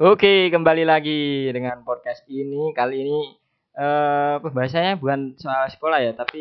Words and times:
Oke, 0.00 0.48
kembali 0.48 0.88
lagi 0.88 1.52
dengan 1.52 1.84
podcast 1.84 2.24
ini. 2.24 2.72
Kali 2.72 3.04
ini 3.04 3.36
eh 3.76 4.40
pembahasannya 4.40 4.96
bukan 4.96 5.36
soal 5.36 5.68
sekolah 5.68 6.00
ya, 6.00 6.16
tapi 6.16 6.40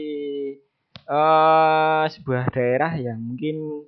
eh 1.03 2.03
sebuah 2.07 2.55
daerah 2.55 2.95
yang 2.95 3.19
mungkin 3.19 3.83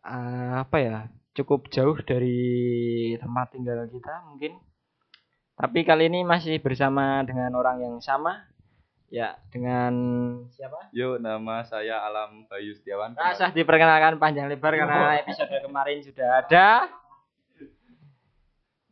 eh, 0.00 0.52
apa 0.64 0.76
ya, 0.80 0.96
cukup 1.36 1.68
jauh 1.68 2.00
dari 2.00 3.12
tempat 3.20 3.52
tinggal 3.52 3.84
kita 3.92 4.24
mungkin. 4.24 4.56
Tapi 5.52 5.84
kali 5.84 6.08
ini 6.08 6.24
masih 6.24 6.56
bersama 6.64 7.20
dengan 7.28 7.52
orang 7.52 7.84
yang 7.84 8.00
sama. 8.00 8.48
Ya, 9.12 9.36
dengan 9.52 9.92
siapa? 10.56 10.88
Yo, 10.96 11.20
nama 11.20 11.68
saya 11.68 12.00
Alam 12.00 12.48
Bayu 12.48 12.72
Setiawan. 12.72 13.12
Tak 13.12 13.36
usah 13.36 13.52
diperkenalkan 13.52 14.16
panjang 14.16 14.48
lebar 14.48 14.72
karena 14.72 15.12
episode 15.20 15.52
kemarin 15.52 16.00
sudah 16.00 16.40
ada. 16.40 17.01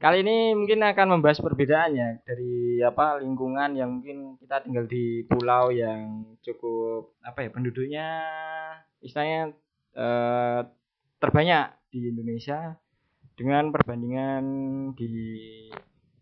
Kali 0.01 0.25
ini 0.25 0.57
mungkin 0.57 0.81
akan 0.81 1.21
membahas 1.21 1.45
perbedaannya 1.45 2.25
dari 2.25 2.81
apa 2.81 3.21
lingkungan 3.21 3.77
yang 3.77 4.01
mungkin 4.01 4.41
kita 4.41 4.65
tinggal 4.65 4.89
di 4.89 5.29
pulau 5.29 5.69
yang 5.69 6.25
cukup 6.41 7.21
apa 7.21 7.45
ya 7.45 7.51
penduduknya 7.53 8.09
istilahnya 9.05 9.53
eh, 9.93 10.61
terbanyak 11.21 11.77
di 11.93 12.17
Indonesia 12.17 12.81
dengan 13.37 13.69
perbandingan 13.69 14.45
di 14.97 15.13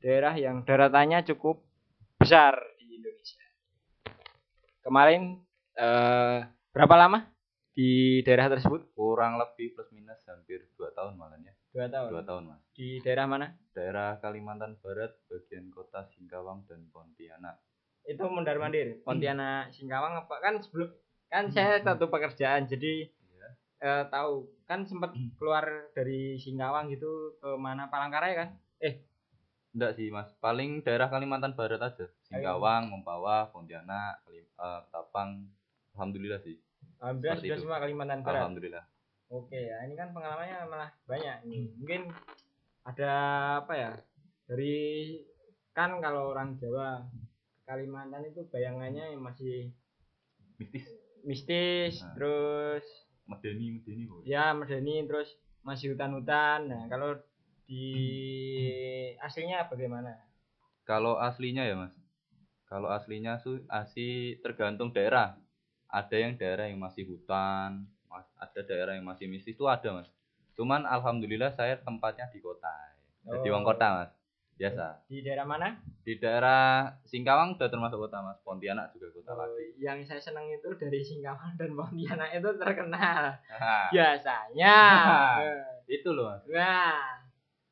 daerah 0.03 0.35
yang 0.35 0.67
daratannya 0.67 1.23
cukup 1.31 1.63
besar 2.19 2.59
di 2.83 2.99
Indonesia. 2.99 3.47
Kemarin 4.83 5.39
eh, 5.79 6.39
berapa 6.75 6.95
lama 6.99 7.31
di 7.79 8.27
daerah 8.27 8.51
tersebut? 8.51 8.91
Kurang 8.91 9.39
lebih 9.39 9.79
plus 9.79 9.87
minus 9.95 10.19
hampir 10.27 10.67
2 10.75 10.99
tahun 10.99 11.15
malah 11.15 11.39
ya. 11.39 11.55
Dua 11.79 11.87
tahun. 11.87 12.11
2 12.11 12.23
tahun, 12.25 12.43
Mas. 12.45 12.63
Di 12.75 12.99
daerah 12.99 13.25
mana? 13.25 13.47
Daerah 13.71 14.19
Kalimantan 14.19 14.75
Barat, 14.77 15.15
bagian 15.25 15.71
kota 15.71 16.03
Singkawang 16.09 16.67
dan 16.67 16.83
Pontianak. 16.89 17.63
itu 18.03 18.25
mondar 18.25 18.57
mandir 18.57 18.99
Pontianak 19.01 19.69
Singkawang 19.69 20.17
apa 20.17 20.41
kan 20.41 20.57
sebelum 20.57 20.89
kan 21.29 21.45
saya 21.47 21.77
satu 21.79 22.09
pekerjaan 22.09 22.65
jadi 22.65 23.05
Iya. 23.05 23.49
eh, 23.79 24.05
tahu 24.09 24.49
kan 24.65 24.83
sempat 24.83 25.13
keluar 25.37 25.63
dari 25.93 26.35
Singkawang 26.35 26.89
gitu 26.89 27.37
ke 27.37 27.53
mana 27.55 27.87
Palangkaraya 27.87 28.35
kan 28.35 28.49
Enggak 29.71 29.93
sih, 29.95 30.09
Mas. 30.09 30.33
Paling 30.35 30.81
daerah 30.81 31.07
Kalimantan 31.07 31.53
Barat 31.53 31.79
aja. 31.79 32.09
Singkawang, 32.25 32.89
Mempawah, 32.89 33.53
Pontianak, 33.53 34.25
Kalim- 34.25 34.51
eh, 34.51 34.81
Ketapang. 34.83 35.31
Alhamdulillah 35.93 36.41
sih. 36.41 36.57
alhamdulillah 36.99 37.37
Seperti 37.37 37.47
sudah 37.47 37.55
itu. 37.55 37.63
semua 37.63 37.79
Kalimantan 37.79 38.21
Barat 38.25 38.41
Alhamdulillah. 38.43 38.85
Oke 39.29 39.57
ya 39.57 39.85
ini 39.85 39.95
kan 39.95 40.13
pengalamannya 40.13 40.69
malah 40.69 40.91
banyak 41.05 41.37
ini 41.49 41.69
mungkin 41.77 42.13
ada 42.85 43.13
apa 43.65 43.73
ya 43.77 43.93
dari 44.49 44.77
kan 45.77 46.01
kalau 46.01 46.33
orang 46.33 46.57
Jawa 46.57 47.05
Kalimantan 47.69 48.25
itu 48.25 48.49
bayangannya 48.49 49.13
yang 49.13 49.21
masih 49.21 49.69
Mistis. 50.57 50.89
mistis 51.23 51.95
Nah. 52.03 52.13
terus 52.17 52.85
Medeni, 53.29 53.77
medeni. 53.77 54.09
kok. 54.09 54.25
ya 54.25 54.57
medeni 54.57 55.05
terus 55.05 55.37
masih 55.61 55.93
hutan-hutan 55.93 56.73
nah 56.73 56.83
kalau 56.89 57.13
di 57.69 57.85
aslinya 59.21 59.69
bagaimana 59.69 60.17
Kalau 60.89 61.21
aslinya 61.21 61.69
ya, 61.69 61.77
Mas. 61.77 61.93
Kalau 62.65 62.89
aslinya 62.89 63.37
su 63.37 63.61
asli 63.69 64.41
tergantung 64.41 64.89
daerah. 64.89 65.37
Ada 65.93 66.17
yang 66.17 66.41
daerah 66.41 66.65
yang 66.65 66.81
masih 66.81 67.05
hutan, 67.13 67.85
ada 68.11 68.61
daerah 68.63 68.93
yang 68.93 69.05
masih 69.05 69.27
mistis 69.27 69.53
itu 69.53 69.65
ada, 69.65 69.93
Mas. 69.95 70.09
Cuman 70.53 70.83
alhamdulillah 70.83 71.51
saya 71.51 71.79
tempatnya 71.79 72.27
di 72.29 72.39
kota. 72.39 72.71
Jadi 73.23 73.47
Oh. 73.47 73.55
wong 73.55 73.65
kota, 73.65 73.87
Mas. 73.95 74.13
Biasa. 74.59 75.07
di 75.07 75.23
daerah 75.23 75.47
mana 75.47 75.79
Di 76.03 76.19
daerah 76.19 76.91
Singkawang 77.05 77.55
udah 77.55 77.69
termasuk 77.69 77.95
kota, 78.01 78.19
Mas. 78.19 78.43
Pontianak 78.43 78.91
juga 78.91 79.15
kota 79.15 79.31
Oh, 79.31 79.39
lagi. 79.39 79.71
yang 79.79 80.03
saya 80.03 80.19
senang 80.19 80.45
itu 80.45 80.67
dari 80.75 80.99
Singkawang 80.99 81.55
dan 81.55 81.71
Pontianak 81.73 82.35
itu 82.35 82.51
terkenal 82.59 83.39
Nah, 83.39 83.87
biasanya 83.89 84.77
itu 85.87 86.09
loh, 86.11 86.27
Mas. 86.29 86.43
nah 86.49 87.23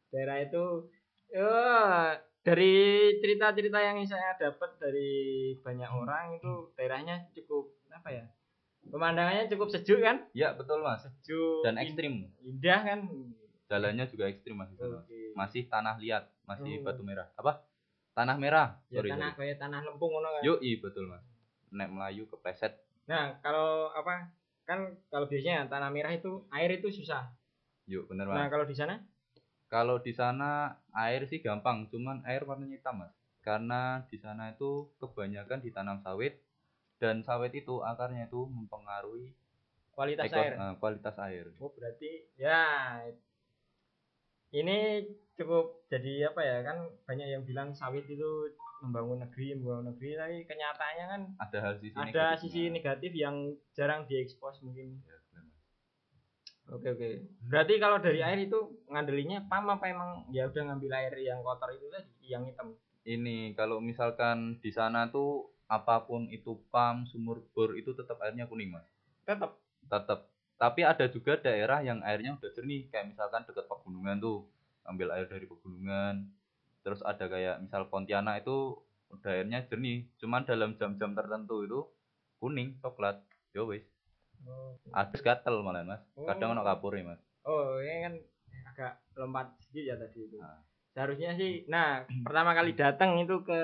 daerah 0.08 0.38
itu 0.38 0.86
eh, 1.28 2.06
dari 2.40 2.74
cerita-cerita 3.18 3.82
yang 3.82 3.98
saya 4.06 4.38
dapat 4.38 4.78
dari 4.78 5.12
banyak 5.58 5.90
orang 5.90 6.38
itu 6.38 6.70
daerahnya 6.72 7.26
cukup 7.34 7.66
apa 7.90 8.14
ya 8.14 8.24
pemandangannya 8.88 9.46
cukup 9.46 9.68
sejuk 9.68 9.98
kan 9.98 10.22
Ya, 10.30 10.52
betul, 10.52 10.80
Mas. 10.80 11.02
sejuk 11.02 11.62
Dan 11.62 11.76
ekstrim. 11.76 12.30
indah 12.38 12.80
kan 12.82 12.98
Jalannya 13.66 14.06
juga 14.06 14.26
ekstrim, 14.26 14.54
Mas. 14.54 14.70
sana. 14.72 15.00
Oke. 15.00 15.32
Masih 15.32 15.66
tanah 15.66 15.96
liat, 15.96 16.24
masih 16.44 16.78
Oh. 16.78 16.82
batu 16.82 17.02
merah. 17.02 17.26
Apa? 17.34 17.66
Tanah 18.12 18.36
merah. 18.36 18.78
ya 18.86 18.98
Sorry, 18.98 19.10
tanah 19.10 19.30
sorry. 19.30 19.38
kayak 19.44 19.56
tanah 19.58 19.80
lempung 19.82 20.10
ngono 20.10 20.28
kan 20.30 20.40
Yoi, 20.42 20.78
betul, 20.78 21.04
Mas. 21.06 21.24
Nek 21.68 21.88
Melayu 21.88 22.24
kepleset. 22.26 22.78
nah 23.04 23.38
kalau 23.38 23.86
apa 23.88 24.30
kan 24.62 24.78
kalau 25.06 25.24
biasanya 25.24 25.66
tanah 25.66 25.90
merah 25.90 26.10
itu 26.10 26.42
air 26.48 26.74
itu 26.74 26.90
susah 26.92 27.30
Yuk, 27.86 28.06
bener, 28.06 28.26
Mas. 28.26 28.34
nah 28.34 28.46
kalau 28.48 28.64
di 28.64 28.74
sana 28.74 28.98
Kalau 29.66 29.98
di 29.98 30.10
sana 30.10 30.70
air 30.92 31.22
sih 31.24 31.38
gampang, 31.38 31.86
cuman 31.86 32.22
air 32.22 32.42
warnanya 32.42 32.74
hitam 32.76 32.96
mas. 32.96 33.10
Karena 33.40 33.98
di 34.04 34.14
sana 34.14 34.48
itu 34.48 34.90
kebanyakan 34.96 35.58
ditanam 35.58 35.98
sawit 35.98 36.38
dan 36.96 37.20
sawit 37.20 37.52
itu 37.52 37.80
akarnya 37.80 38.26
itu 38.26 38.40
mempengaruhi 38.46 39.36
kualitas 39.92 40.26
ekos- 40.26 40.38
air 40.38 40.52
eh, 40.54 40.74
kualitas 40.76 41.16
air. 41.18 41.46
Oh 41.56 41.70
berarti 41.70 42.10
ya 42.36 42.64
ini 44.52 45.04
cukup 45.36 45.84
jadi 45.86 46.32
apa 46.32 46.40
ya 46.40 46.58
kan 46.64 46.78
banyak 47.04 47.28
yang 47.28 47.42
bilang 47.44 47.76
sawit 47.76 48.06
itu 48.06 48.48
membangun 48.80 49.20
negeri 49.20 49.52
membangun 49.52 49.92
negeri 49.92 50.16
tapi 50.16 50.36
kenyataannya 50.44 51.04
kan 51.06 51.22
Ada 51.38 51.58
hal 51.60 51.74
sisi 51.76 51.92
ada 51.92 52.04
negatifnya. 52.06 52.40
sisi 52.40 52.62
negatif 52.70 53.12
yang 53.12 53.36
jarang 53.72 54.04
diekspos 54.06 54.62
mungkin. 54.62 55.00
Ya. 55.04 55.16
Oke 56.66 56.88
oke. 56.90 57.08
Berarti 57.46 57.74
kalau 57.78 57.98
dari 58.00 58.20
air 58.20 58.42
itu 58.42 58.58
ngandelinya 58.88 59.44
pam 59.46 59.70
apa 59.70 59.86
emang 59.86 60.26
ya 60.30 60.48
udah 60.48 60.62
ngambil 60.66 60.92
air 60.94 61.14
yang 61.16 61.38
kotor 61.40 61.70
itu 61.70 61.86
tadi 61.88 62.10
yang 62.26 62.42
hitam. 62.42 62.74
Ini 63.06 63.54
kalau 63.54 63.78
misalkan 63.78 64.58
di 64.58 64.74
sana 64.74 65.06
tuh 65.08 65.46
apa 65.66 66.06
pun 66.06 66.30
itu 66.30 66.62
pam, 66.70 67.06
sumur 67.10 67.42
bor 67.50 67.74
itu 67.74 67.90
tetap 67.94 68.22
airnya 68.22 68.46
kuning 68.46 68.70
mas. 68.70 68.86
Tetap. 69.26 69.58
Tetap. 69.90 70.30
Tapi 70.56 70.80
ada 70.86 71.04
juga 71.10 71.36
daerah 71.36 71.84
yang 71.84 72.00
airnya 72.00 72.38
udah 72.38 72.50
jernih 72.54 72.88
kayak 72.88 73.12
misalkan 73.12 73.44
dekat 73.44 73.68
pegunungan 73.68 74.16
tuh 74.22 74.48
ambil 74.86 75.12
air 75.12 75.26
dari 75.28 75.44
pegunungan. 75.44 76.30
Terus 76.86 77.02
ada 77.02 77.26
kayak 77.26 77.66
misal 77.66 77.90
Pontianak 77.90 78.46
itu 78.46 78.78
udah 79.10 79.30
airnya 79.30 79.62
jernih, 79.66 80.06
cuman 80.18 80.46
dalam 80.46 80.74
jam-jam 80.78 81.14
tertentu 81.14 81.66
itu 81.66 81.80
kuning, 82.38 82.78
coklat. 82.82 83.20
Yo 83.54 83.66
wis. 83.68 83.82
Oh, 84.46 84.78
Adus 84.94 85.24
gatel 85.24 85.64
malah 85.64 85.82
mas. 85.82 86.02
Kadang 86.14 86.54
Oh. 86.54 86.54
ono 86.54 86.62
kapure 86.62 87.02
mas. 87.02 87.20
oh 87.46 87.78
ini 87.78 88.02
kan 88.02 88.14
agak 88.74 88.92
lompat 89.14 89.54
sedikit 89.62 89.82
ya 89.86 89.94
tadi 89.98 90.18
itu. 90.26 90.36
Nah. 90.38 90.60
Seharusnya 90.96 91.30
sih, 91.36 91.62
nah 91.68 92.02
pertama 92.24 92.56
kali 92.56 92.72
datang 92.74 93.20
itu 93.20 93.44
ke 93.44 93.60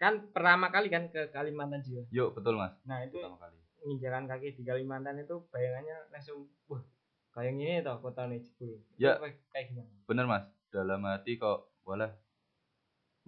kan 0.00 0.32
pertama 0.32 0.72
kali 0.72 0.88
kan 0.88 1.12
ke 1.12 1.28
Kalimantan 1.28 1.84
juga. 1.84 2.08
Yuk 2.08 2.32
betul 2.32 2.56
mas. 2.56 2.72
Nah 2.88 3.04
itu 3.04 3.20
Pertama 3.20 3.36
kali. 3.36 3.60
menginjakan 3.84 4.24
kaki 4.24 4.48
di 4.56 4.62
Kalimantan 4.64 5.20
itu 5.20 5.44
bayangannya 5.52 6.08
langsung 6.08 6.48
wah 6.72 6.80
kayak 7.36 7.52
gini 7.52 7.84
toh 7.84 8.00
kota 8.00 8.24
nih 8.24 8.40
Jepul. 8.40 8.80
Ya. 8.96 9.20
Kayak, 9.52 9.76
gimana? 9.76 9.90
Bener 10.08 10.24
mas. 10.24 10.44
Dalam 10.72 11.04
hati 11.04 11.36
kok 11.36 11.68
walah. 11.84 12.16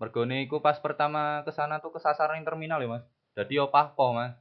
Mergone 0.01 0.49
iku 0.49 0.65
pas 0.65 0.81
pertama 0.81 1.45
ke 1.45 1.53
sana 1.53 1.79
tuh 1.85 1.93
kesasaran 1.93 2.41
yang 2.41 2.49
terminal 2.49 2.81
ya 2.81 2.89
mas. 2.89 3.05
Jadi 3.37 3.61
opah 3.61 3.93
po 3.93 4.17
mas. 4.17 4.33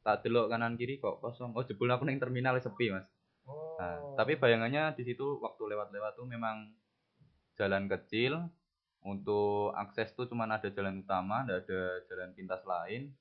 Tak 0.00 0.24
delok 0.24 0.48
kanan 0.48 0.80
kiri 0.80 0.96
kok 0.96 1.20
kosong. 1.20 1.52
Oh 1.52 1.64
jebul 1.64 1.92
aku 1.92 2.08
ning 2.08 2.16
terminal 2.16 2.56
sepi 2.56 2.88
mas. 2.88 3.04
Oh. 3.44 3.76
Nah, 3.76 4.16
tapi 4.16 4.40
bayangannya 4.40 4.96
di 4.96 5.04
situ 5.04 5.36
waktu 5.44 5.68
lewat-lewat 5.68 6.16
tuh 6.16 6.24
memang 6.24 6.72
jalan 7.60 7.92
kecil. 7.92 8.48
Untuk 9.04 9.76
akses 9.76 10.16
tuh 10.16 10.24
cuman 10.24 10.56
ada 10.56 10.72
jalan 10.72 11.04
utama, 11.04 11.44
nggak 11.44 11.68
ada 11.68 11.82
jalan 12.08 12.32
pintas 12.32 12.64
lain. 12.64 13.12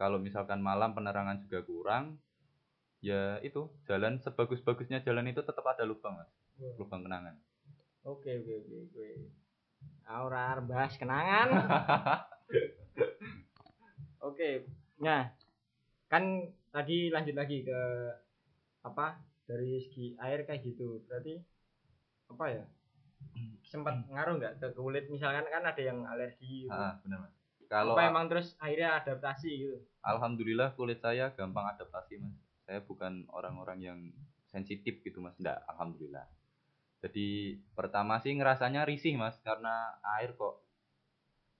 Kalau 0.00 0.16
misalkan 0.16 0.64
malam 0.64 0.96
penerangan 0.96 1.44
juga 1.44 1.60
kurang, 1.60 2.16
ya 3.04 3.36
itu 3.44 3.68
jalan 3.84 4.16
sebagus-bagusnya 4.24 5.04
jalan 5.04 5.28
itu 5.28 5.44
tetap 5.44 5.60
ada 5.68 5.84
lubang 5.84 6.16
mas, 6.16 6.32
lubang 6.80 7.04
kenangan. 7.04 7.36
Oke 8.08 8.40
oke 8.40 8.52
oke 8.64 8.76
oke. 8.88 9.08
Aura 10.08 10.56
bahas 10.64 10.96
kenangan. 10.96 11.48
Oke. 14.20 14.68
Nah, 15.00 15.32
kan 16.12 16.52
tadi 16.68 17.08
lanjut 17.08 17.32
lagi 17.32 17.64
ke 17.64 17.80
apa 18.84 19.16
dari 19.48 19.80
segi 19.80 20.12
air 20.20 20.44
kayak 20.44 20.60
gitu. 20.60 21.00
Berarti 21.08 21.40
apa 22.28 22.44
ya? 22.52 22.64
Sempat 23.70 24.02
ngaruh 24.10 24.42
nggak 24.42 24.54
ke 24.58 24.68
kulit 24.74 25.06
misalkan 25.06 25.46
kan 25.46 25.62
ada 25.62 25.82
yang 25.82 26.02
alergi 26.02 26.66
gitu. 26.66 26.74
Ah, 26.74 26.98
benar 27.06 27.22
mas. 27.22 27.34
Kalau 27.70 27.94
apa 27.94 28.10
emang 28.10 28.26
terus 28.26 28.58
akhirnya 28.58 28.98
adaptasi 28.98 29.50
gitu. 29.62 29.78
alhamdulillah 30.02 30.74
kulit 30.74 30.98
saya 30.98 31.30
gampang 31.38 31.70
adaptasi 31.70 32.18
mas. 32.18 32.34
Saya 32.66 32.82
bukan 32.82 33.30
orang-orang 33.30 33.78
yang 33.78 33.98
sensitif 34.50 34.98
gitu 35.06 35.22
mas. 35.22 35.38
Enggak, 35.38 35.62
alhamdulillah. 35.70 36.26
Jadi 37.00 37.56
pertama 37.72 38.18
sih 38.20 38.34
ngerasanya 38.34 38.82
risih 38.84 39.14
mas 39.14 39.38
karena 39.40 39.96
air 40.18 40.34
kok 40.34 40.60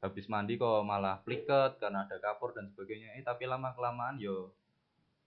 habis 0.01 0.27
mandi 0.33 0.57
kok 0.57 0.81
malah 0.83 1.21
pliket 1.23 1.77
karena 1.79 2.09
ada 2.09 2.19
kapur 2.19 2.53
dan 2.53 2.69
sebagainya. 2.75 3.17
Eh 3.17 3.25
tapi 3.25 3.47
lama 3.47 3.71
kelamaan 3.73 4.19
yo 4.19 4.51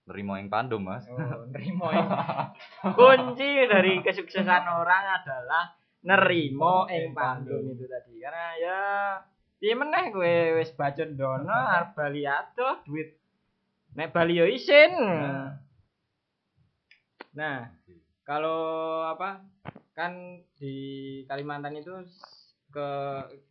nerimo 0.03 0.35
yang 0.35 0.51
pandum 0.51 0.83
mas. 0.83 1.07
Oh, 1.07 1.47
nerimo 1.47 1.87
yang 1.95 2.11
kunci 2.99 3.71
dari 3.71 4.03
kesuksesan 4.03 4.67
orang 4.67 5.23
adalah 5.23 5.79
nerimo 6.03 6.87
ing 6.91 7.15
pandum 7.15 7.73
itu 7.73 7.87
tadi. 7.87 8.19
Karena 8.19 8.47
ya 8.59 8.79
piye 9.57 9.73
meneh 9.79 10.11
kowe 10.11 10.35
wis 10.59 10.75
bacot 10.75 11.15
dono 11.15 11.51
arep 11.51 11.95
bali 11.95 12.27
adoh 12.27 12.83
duit 12.83 13.15
nek 13.95 14.11
bali 14.11 14.39
yo 14.39 14.45
isin. 14.45 14.93
Nah. 14.99 15.49
Nah, 17.33 17.65
kalau 18.21 19.01
apa 19.09 19.41
kan 19.97 20.41
di 20.57 20.75
Kalimantan 21.25 21.81
itu 21.81 21.93
ke 22.69 22.87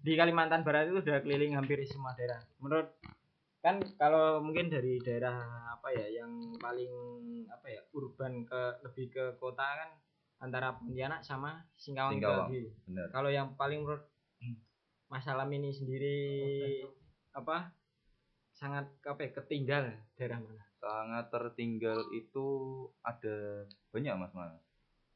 di 0.03 0.15
Kalimantan 0.15 0.63
Barat 0.63 0.91
itu 0.91 1.03
udah 1.03 1.19
keliling 1.23 1.59
hampir 1.59 1.83
semua 1.87 2.15
daerah. 2.15 2.39
Menurut 2.63 2.95
kan 3.63 3.79
kalau 3.95 4.43
mungkin 4.43 4.71
dari 4.71 4.99
daerah 4.99 5.39
apa 5.79 5.95
ya 5.95 6.23
yang 6.23 6.59
paling 6.59 6.91
apa 7.47 7.67
ya 7.71 7.83
urban 7.95 8.43
ke 8.43 8.83
lebih 8.83 9.07
ke 9.11 9.25
kota 9.39 9.63
kan 9.63 9.91
antara 10.43 10.75
Pontianak 10.75 11.23
sama 11.23 11.63
Singkawang, 11.79 12.19
Singkawang. 12.19 12.51
Kalau 13.15 13.31
yang 13.31 13.55
paling 13.55 13.87
menurut 13.87 14.03
masalah 15.07 15.47
ini 15.47 15.71
sendiri 15.71 16.19
apa 17.31 17.71
sangat 18.59 18.91
apa 19.07 19.21
ya, 19.23 19.31
ketinggal 19.39 19.85
daerah 20.19 20.43
mana? 20.43 20.65
Sangat 20.83 21.31
tertinggal 21.31 22.11
itu 22.11 22.47
ada 23.07 23.65
banyak 23.95 24.15
mas 24.19 24.35
mas. 24.35 24.59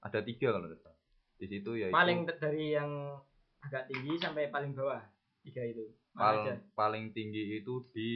Ada 0.07 0.23
tiga 0.23 0.55
kalau 0.55 0.71
tidak 0.71 0.87
salah. 0.87 1.03
Di 1.37 1.47
situ 1.51 1.71
ya 1.75 1.91
paling 1.91 2.23
dari 2.25 2.79
yang 2.79 3.19
agak 3.67 3.91
tinggi 3.91 4.15
sampai 4.23 4.49
paling 4.55 4.73
bawah 4.79 5.03
tiga 5.43 5.63
itu 5.67 5.91
aja 6.17 6.55
paling 6.73 7.13
tinggi 7.13 7.61
itu 7.61 7.83
di 7.93 8.11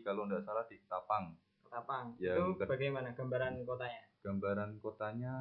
kalau 0.00 0.26
tidak 0.26 0.42
salah 0.48 0.64
di 0.66 0.80
Ketapang. 0.80 1.36
Ketapang 1.62 2.16
Ya, 2.18 2.40
itu 2.40 2.56
bagaimana 2.64 3.12
gambaran 3.12 3.62
kotanya 3.62 4.02
Gambaran 4.24 4.70
kotanya 4.80 5.34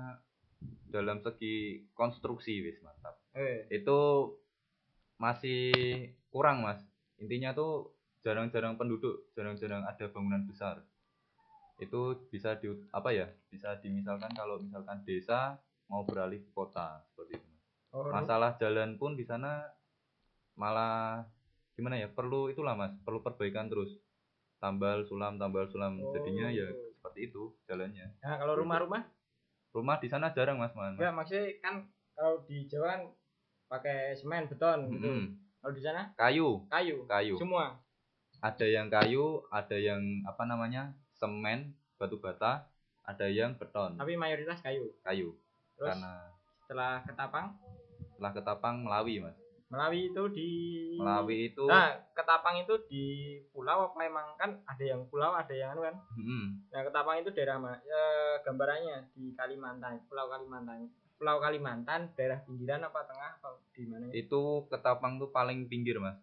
dalam 0.87 1.19
segi 1.19 1.83
konstruksi 1.93 2.61
wis 2.61 2.77
mantap. 2.81 3.17
eh 3.33 3.65
Itu 3.69 4.29
masih 5.17 5.71
kurang 6.29 6.61
mas. 6.61 6.81
Intinya 7.17 7.53
tuh 7.53 7.93
jarang-jarang 8.21 8.75
penduduk, 8.75 9.29
jarang-jarang 9.33 9.83
ada 9.83 10.05
bangunan 10.09 10.43
besar. 10.45 10.81
Itu 11.77 12.29
bisa 12.29 12.55
di 12.55 12.69
apa 12.91 13.09
ya? 13.09 13.27
Bisa 13.49 13.75
dimisalkan 13.79 14.31
kalau 14.31 14.59
misalkan 14.59 15.01
desa 15.03 15.57
mau 15.89 16.05
beralih 16.05 16.39
ke 16.39 16.51
kota 16.51 17.01
seperti 17.09 17.37
itu. 17.37 17.47
Mas. 17.49 17.63
oh, 17.91 18.09
Masalah 18.11 18.55
jalan 18.57 18.95
pun 18.95 19.13
di 19.13 19.25
sana 19.25 19.65
malah 20.53 21.25
gimana 21.73 21.97
ya? 21.97 22.07
Perlu 22.07 22.49
itulah 22.49 22.77
mas, 22.77 22.93
perlu 23.01 23.19
perbaikan 23.19 23.67
terus. 23.67 23.97
Tambal 24.61 25.03
sulam, 25.03 25.35
tambal 25.35 25.67
sulam. 25.67 25.99
Jadinya 26.13 26.47
ya 26.47 26.69
Oh. 26.69 26.91
seperti 26.95 27.19
itu 27.27 27.51
jalannya. 27.67 28.15
nah 28.23 28.39
kalau 28.39 28.55
rumah-rumah 28.55 29.03
Rumah 29.73 29.97
di 29.97 30.05
sana 30.05 30.29
jarang 30.29 30.61
mas, 30.61 30.71
mas. 30.77 30.93
enggak 30.93 31.13
maksudnya 31.17 31.49
kan 31.65 31.81
kalau 32.13 32.45
di 32.45 32.69
Jawa 32.69 32.93
kan 32.93 33.01
pakai 33.65 34.13
semen 34.13 34.45
beton 34.45 34.85
gitu. 34.93 35.09
Mm-mm. 35.09 35.33
kalau 35.57 35.73
di 35.73 35.81
sana? 35.81 36.13
Kayu, 36.13 36.61
kayu. 36.69 37.09
Kayu. 37.09 37.35
semua. 37.41 37.81
Ada 38.37 38.69
yang 38.69 38.87
kayu, 38.93 39.41
ada 39.49 39.77
yang 39.79 40.21
apa 40.29 40.45
namanya 40.45 40.93
semen, 41.09 41.73
batu 41.97 42.21
bata, 42.21 42.69
ada 43.01 43.25
yang 43.25 43.57
beton, 43.57 43.97
tapi 43.97 44.13
mayoritas 44.13 44.61
kayu. 44.61 44.93
Kayu. 45.01 45.33
terus 45.73 45.89
Karena 45.89 46.13
setelah 46.61 46.93
ketapang? 47.07 47.47
Setelah 48.13 48.31
ketapang 48.35 48.75
Melawi 48.85 49.25
mas, 49.25 49.37
Melawi 49.73 49.99
itu 50.07 50.23
di 50.29 50.49
Melawi 50.95 51.49
itu, 51.49 51.65
nah 51.65 51.89
ketapang 52.13 52.61
itu 52.61 52.77
di 52.85 53.05
pulau 53.49 53.89
apa 53.89 53.97
emang 54.05 54.37
kan 54.37 54.61
ada 54.63 54.85
yang 54.85 55.01
pulau 55.09 55.33
ada 55.33 55.49
yang 55.49 55.73
anu 55.73 55.81
kan 55.81 55.97
mm, 56.13 56.45
Nah, 56.69 56.81
Ketapang 56.81 57.17
itu 57.17 57.29
daerah 57.29 57.57
mana? 57.57 57.77
Ya, 57.81 58.03
gambarannya 58.41 59.09
di 59.13 59.33
Kalimantan, 59.33 60.01
Pulau 60.05 60.25
Kalimantan. 60.25 60.89
Pulau 61.17 61.37
Kalimantan, 61.37 62.09
daerah 62.13 62.41
pinggiran 62.41 62.81
apa 62.81 63.01
tengah 63.03 63.29
apa 63.35 63.49
di 63.71 63.85
mana? 63.85 64.05
itu 64.09 64.41
ketapang 64.67 65.17
tuh 65.17 65.29
paling 65.29 65.65
pinggir 65.65 65.97
mas, 65.97 66.17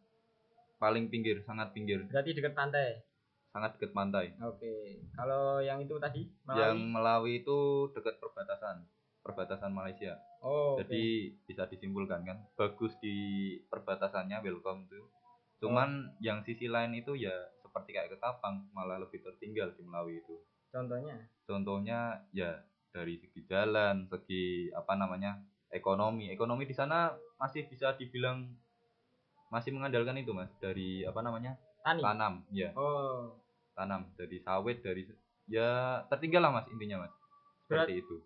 paling 0.77 1.07
pinggir, 1.07 1.43
sangat 1.43 1.71
pinggir, 1.71 2.07
Berarti 2.07 2.31
dekat 2.31 2.55
pantai. 2.55 3.03
sangat 3.49 3.75
dekat 3.75 3.91
pantai. 3.91 4.27
Oke. 4.41 5.03
Kalau 5.11 5.59
yang 5.59 5.79
itu 5.79 5.99
tadi 5.99 6.23
Yang 6.47 6.79
Melawi. 6.79 6.95
Melawi 6.95 7.33
itu 7.41 7.59
dekat 7.91 8.15
perbatasan, 8.19 8.87
perbatasan 9.21 9.71
Malaysia. 9.71 10.15
Oh. 10.41 10.81
Jadi 10.81 11.37
bisa 11.45 11.69
disimpulkan 11.69 12.25
kan, 12.25 12.39
bagus 12.57 12.97
di 13.05 13.57
perbatasannya, 13.69 14.41
welcome 14.41 14.89
tuh. 14.89 15.05
Cuman 15.61 16.17
yang 16.25 16.41
sisi 16.41 16.65
lain 16.65 16.97
itu 16.97 17.13
ya 17.13 17.33
seperti 17.61 17.93
kayak 17.93 18.17
ketapang, 18.17 18.65
malah 18.73 18.97
lebih 18.97 19.21
tertinggal 19.21 19.71
di 19.77 19.85
Melawi 19.85 20.21
itu. 20.25 20.37
contohnya. 20.71 21.19
contohnya 21.51 21.99
ya 22.31 22.63
dari 22.95 23.19
segi 23.19 23.43
jalan, 23.51 24.07
segi 24.07 24.71
apa 24.71 24.95
namanya 24.95 25.35
ekonomi, 25.75 26.31
ekonomi 26.31 26.63
di 26.63 26.75
sana 26.75 27.11
masih 27.43 27.67
bisa 27.67 27.99
dibilang 27.99 28.47
masih 29.51 29.75
mengandalkan 29.75 30.15
itu 30.23 30.31
mas 30.31 30.51
dari 30.63 31.03
apa 31.03 31.27
namanya 31.27 31.59
Tani. 31.83 31.99
tanam, 31.99 32.35
ya 32.55 32.71
Oh. 32.79 33.35
tanam 33.75 34.15
dari 34.15 34.39
sawit 34.47 34.79
dari 34.79 35.11
ya 35.51 36.03
tertinggal 36.07 36.47
lah 36.47 36.53
mas 36.63 36.71
intinya 36.71 37.03
mas 37.03 37.15
seperti 37.67 37.99
itu. 37.99 38.23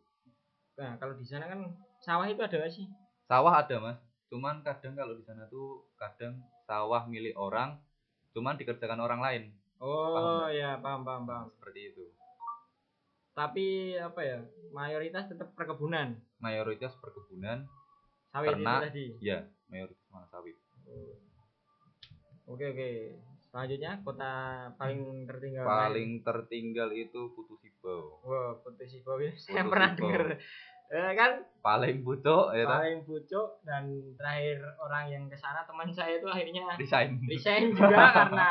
Nah, 0.77 1.01
kalau 1.01 1.17
di 1.17 1.25
sana 1.25 1.49
kan 1.49 1.61
sawah 2.05 2.29
itu 2.29 2.39
ada 2.39 2.53
nggak 2.55 2.71
sih? 2.71 2.87
Sawah 3.25 3.55
ada 3.59 3.77
mas, 3.81 3.99
cuman 4.29 4.61
kadang 4.61 4.93
kalau 4.93 5.17
di 5.17 5.25
sana 5.25 5.49
tuh 5.49 5.89
kadang 5.97 6.37
sawah 6.63 7.09
milik 7.09 7.33
orang, 7.35 7.81
cuman 8.31 8.55
dikerjakan 8.55 9.01
orang 9.01 9.21
lain 9.21 9.45
Oh, 9.79 10.49
ya, 10.49 10.77
paham, 10.79 11.03
paham, 11.03 11.25
paham. 11.25 11.47
seperti 11.51 11.93
itu. 11.93 12.05
Tapi 13.33 13.67
apa 13.99 14.21
ya? 14.23 14.39
Mayoritas 14.71 15.27
tetap 15.27 15.53
perkebunan. 15.53 16.15
Mayoritas 16.39 16.95
perkebunan, 16.97 17.67
Sawit 18.31 18.55
Ternak. 18.55 18.81
itu 18.81 18.87
tadi. 18.87 19.07
ya 19.21 19.39
mayoritas 19.67 20.05
malah 20.09 20.29
sawit. 20.29 20.57
Oke, 22.45 22.65
oke. 22.67 22.91
Selanjutnya 23.45 24.03
kota 24.03 24.33
paling 24.75 25.25
tertinggal. 25.25 25.63
paling 25.63 26.11
tertinggal 26.21 26.91
itu 26.91 27.31
Putu 27.31 27.55
Sibau 27.55 28.19
Wah, 28.27 28.59
Putih 28.59 28.83
Sibau 28.85 29.15
ini 29.23 29.31
saya 29.37 29.63
pernah 29.63 29.95
dengar. 29.95 30.43
Eh, 30.93 31.13
kan 31.17 31.41
paling 31.65 32.05
butuh 32.05 32.53
ya 32.53 32.69
paling 32.69 33.09
pucuk 33.09 33.65
dan 33.65 33.89
terakhir 34.21 34.61
orang 34.77 35.09
yang 35.09 35.25
ke 35.33 35.35
sana 35.35 35.65
teman 35.65 35.89
saya 35.89 36.21
itu 36.21 36.29
akhirnya 36.29 36.77
resign 36.77 37.17
resign 37.25 37.73
juga 37.73 38.05
karena 38.21 38.51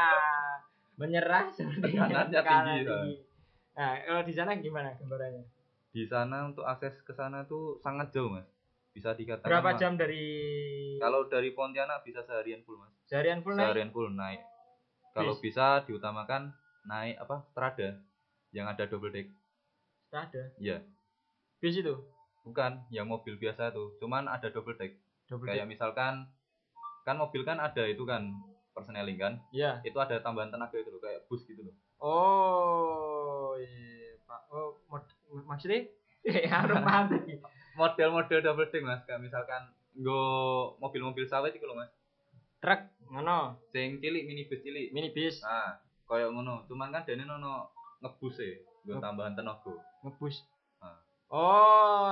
menyerah 0.98 1.46
seperti 1.54 1.94
Tekanannya 1.94 2.34
tekanan 2.42 2.74
tinggi, 2.82 2.90
tinggi. 2.90 3.16
Nah, 3.74 3.92
kalau 4.02 4.22
di 4.26 4.34
sana 4.34 4.52
gimana 4.58 4.90
gambarannya? 4.98 5.46
di 5.94 6.04
sana 6.10 6.50
untuk 6.50 6.66
akses 6.66 7.06
ke 7.06 7.14
sana 7.14 7.46
tuh 7.46 7.78
sangat 7.86 8.10
jauh 8.10 8.34
mas 8.34 8.50
bisa 8.98 9.14
dikatakan 9.14 9.46
Berapa 9.46 9.78
mas, 9.78 9.80
jam 9.82 9.94
dari 9.94 10.26
kalau 10.98 11.30
dari 11.30 11.54
Pontianak 11.54 12.02
bisa 12.02 12.26
seharian 12.26 12.66
full 12.66 12.82
mas 12.82 12.90
seharian 13.06 13.46
full 13.46 13.54
naik? 13.54 13.62
seharian 13.62 13.90
full 13.94 14.10
naik 14.10 14.42
kalau 15.14 15.38
Bis. 15.38 15.54
bisa 15.54 15.86
diutamakan 15.86 16.50
naik 16.90 17.14
apa 17.22 17.46
strada 17.54 18.02
yang 18.50 18.66
ada 18.66 18.90
double 18.90 19.14
deck 19.14 19.30
Sudah 20.10 20.30
ada. 20.30 20.44
Iya. 20.58 20.78
Bis 21.58 21.78
itu. 21.78 21.94
Bukan 22.44 22.84
yang 22.90 23.08
mobil 23.08 23.36
biasa 23.36 23.72
tuh. 23.72 23.96
Cuman 23.98 24.28
ada 24.28 24.48
double 24.48 24.76
deck. 24.76 25.00
Double 25.26 25.48
kayak 25.48 25.66
deck. 25.66 25.72
misalkan 25.72 26.28
kan 27.04 27.16
mobil 27.16 27.44
kan 27.44 27.58
ada 27.58 27.84
itu 27.84 28.04
kan 28.04 28.32
persneling 28.72 29.18
kan? 29.18 29.34
Iya. 29.52 29.80
itu 29.84 29.96
ada 29.96 30.20
tambahan 30.20 30.50
tenaga 30.50 30.76
itu 30.76 30.90
loh 30.90 31.00
kayak 31.00 31.24
bus 31.28 31.44
gitu 31.44 31.62
loh. 31.62 31.76
Oh, 31.98 33.56
iya, 33.56 34.20
Pak. 34.24 34.42
Oh, 34.50 34.80
mod, 34.88 35.04
maksudnya? 35.48 35.88
Ya 36.24 36.64
paham 36.64 37.12
model-model 37.80 38.40
double 38.40 38.72
deck 38.72 38.80
mas. 38.80 39.04
Kayak 39.04 39.24
misalkan 39.24 39.60
nggo 39.94 40.24
mobil-mobil 40.80 41.28
sawit 41.28 41.52
itu 41.52 41.68
loh 41.68 41.76
mas. 41.76 41.92
Truk 42.64 42.80
ngono, 43.12 43.60
sing 43.70 44.00
cilik 44.00 44.24
minibus 44.24 44.64
cilik. 44.64 44.96
Minibus, 44.96 45.44
nah 45.44 45.76
koyo 46.08 46.32
ngono. 46.32 46.64
Cuman 46.66 46.96
kan 46.96 47.04
dene 47.04 47.28
ono 47.28 47.68
ngebus 48.00 48.40
e 48.40 48.64
nggo 48.88 49.00
Nge- 49.00 49.04
tambahan 49.04 49.36
tenaga. 49.36 49.76
Ngebus. 50.00 50.48
Ah. 51.28 51.34
Oh, 51.34 52.12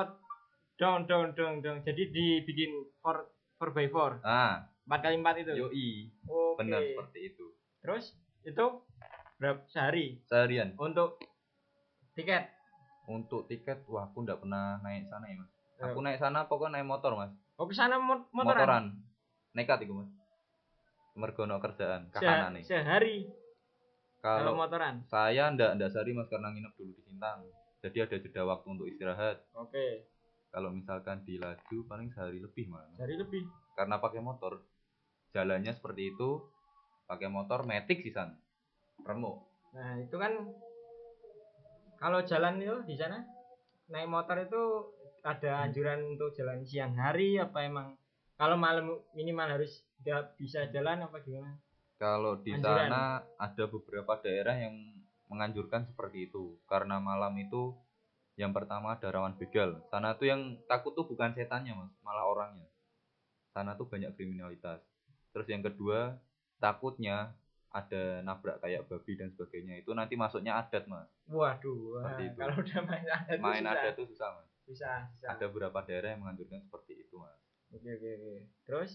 dong 0.76 1.06
dong 1.06 1.32
dong 1.32 1.56
dong. 1.60 1.78
Jadi 1.82 2.10
dibikin 2.10 2.72
4 3.00 3.28
4 3.58 3.70
by 3.70 3.86
4 3.88 4.22
nah 4.22 4.66
4 4.84 4.98
kali 5.00 5.16
4 5.16 5.42
itu. 5.42 5.52
yoi 5.56 5.90
Oke. 6.26 6.58
benar 6.58 6.82
seperti 6.82 7.20
itu 7.28 7.46
Terus 7.80 8.06
itu 8.42 8.66
berapa 9.38 9.62
sehari 9.68 10.18
seharian 10.24 10.74
untuk 10.76 11.22
tiket? 12.12 12.50
untuk 13.04 13.46
tiket 13.46 13.82
wah 13.86 14.06
aku 14.06 14.22
ndak 14.22 14.38
pernah 14.38 14.78
naik 14.80 15.06
sana 15.06 15.26
ya 15.26 15.36
mas 15.36 15.52
Eh. 15.76 15.84
aku 15.84 16.00
naik 16.00 16.18
sana 16.18 16.46
pokoknya 16.46 16.80
naik 16.80 16.88
motor 16.88 17.14
mas 17.16 17.34
Oh, 17.56 17.66
ke 17.66 17.74
sana 17.74 17.98
mot 17.98 18.26
motoran. 18.30 18.58
motoran 18.58 18.86
nekat 19.52 19.82
iku 19.82 19.94
mas 19.96 20.10
mergo 21.14 21.44
ono 21.44 21.58
kerjaan 21.58 22.08
Se- 22.08 22.14
kahanan 22.16 22.56
nih 22.56 22.64
sehari 22.64 23.18
kalau 24.20 24.54
kalau 24.54 24.60
motoran. 24.60 25.02
saya 25.04 25.50
ndak 25.50 25.76
ndak 25.76 25.90
sehari 25.90 26.14
mas 26.14 26.26
karena 26.26 26.50
nginep 26.50 26.74
dulu 26.74 26.92
di 26.92 27.02
Sintang 27.04 27.46
jadi 27.82 28.06
ada 28.06 28.18
jeda 28.18 28.42
waktu 28.46 28.68
untuk 28.70 28.88
istirahat 28.88 29.42
Oke. 29.54 30.06
kalau 30.50 30.70
misalkan 30.70 31.26
di 31.26 31.36
laju 31.36 31.78
paling 31.86 32.10
sehari 32.10 32.38
lebih 32.38 32.70
malah 32.70 32.94
Sehari 32.96 33.18
lebih. 33.18 33.44
karena 33.74 33.98
pakai 33.98 34.22
motor 34.22 34.62
jalannya 35.32 35.74
seperti 35.74 36.14
itu 36.14 36.30
pakai 37.06 37.28
motor 37.28 37.66
metik 37.66 38.02
sih 38.02 38.14
san 38.14 38.38
remuk 39.02 39.50
Nah, 39.72 39.96
itu 39.98 40.20
kan 40.20 40.36
kalau 41.96 42.20
jalan 42.28 42.60
itu 42.60 42.76
di 42.84 42.96
sana 42.98 43.24
naik 43.88 44.10
motor 44.10 44.36
itu 44.36 44.62
ada 45.22 45.64
anjuran 45.64 46.12
untuk 46.12 46.34
jalan 46.34 46.60
siang 46.62 46.92
hari 46.94 47.38
apa 47.38 47.64
emang 47.64 47.96
kalau 48.36 48.58
malam 48.58 49.00
minimal 49.14 49.48
harus 49.48 49.86
nggak 50.02 50.34
bisa 50.36 50.66
jalan 50.74 51.06
apa 51.06 51.22
gimana? 51.22 51.56
kalau 51.96 52.42
di 52.42 52.52
Anjuran. 52.52 52.90
sana 52.90 53.04
ada 53.38 53.64
beberapa 53.64 54.18
daerah 54.20 54.58
yang 54.58 54.76
menganjurkan 55.32 55.88
seperti 55.88 56.28
itu. 56.28 56.60
Karena 56.68 57.00
malam 57.00 57.32
itu 57.40 57.72
yang 58.36 58.52
pertama 58.52 59.00
ada 59.00 59.08
rawan 59.08 59.40
begal. 59.40 59.80
Sana 59.88 60.20
tuh 60.20 60.28
yang 60.28 60.60
takut 60.68 60.92
tuh 60.92 61.08
bukan 61.08 61.32
setannya 61.32 61.72
mas 61.72 61.92
malah 62.04 62.28
orangnya. 62.28 62.68
Sana 63.56 63.80
tuh 63.80 63.88
banyak 63.88 64.12
kriminalitas. 64.20 64.84
Terus 65.32 65.48
yang 65.48 65.64
kedua 65.64 66.20
takutnya 66.60 67.32
ada 67.72 68.20
nabrak 68.20 68.60
kayak 68.60 68.92
babi 68.92 69.16
dan 69.16 69.32
sebagainya. 69.32 69.80
Itu 69.80 69.96
nanti 69.96 70.20
masuknya 70.20 70.60
adat 70.60 70.92
mas. 70.92 71.08
Waduh, 71.32 72.04
wah, 72.04 72.20
kalau 72.36 72.60
udah 72.60 72.82
main 72.84 73.08
ada 73.08 73.32
tuh 73.32 73.44
main 73.48 73.64
susah. 73.64 73.80
adat 73.80 73.94
tuh 73.96 74.08
susah 74.12 74.30
mas. 74.36 74.48
Susah, 74.68 75.00
susah. 75.16 75.30
ada 75.32 75.46
beberapa 75.48 75.80
daerah 75.88 76.10
yang 76.12 76.22
menganjurkan 76.28 76.60
seperti 76.68 77.08
itu 77.08 77.16
mas. 77.16 77.40
Oke, 77.72 77.88
oke, 77.96 78.10
oke. 78.20 78.36
Terus? 78.68 78.92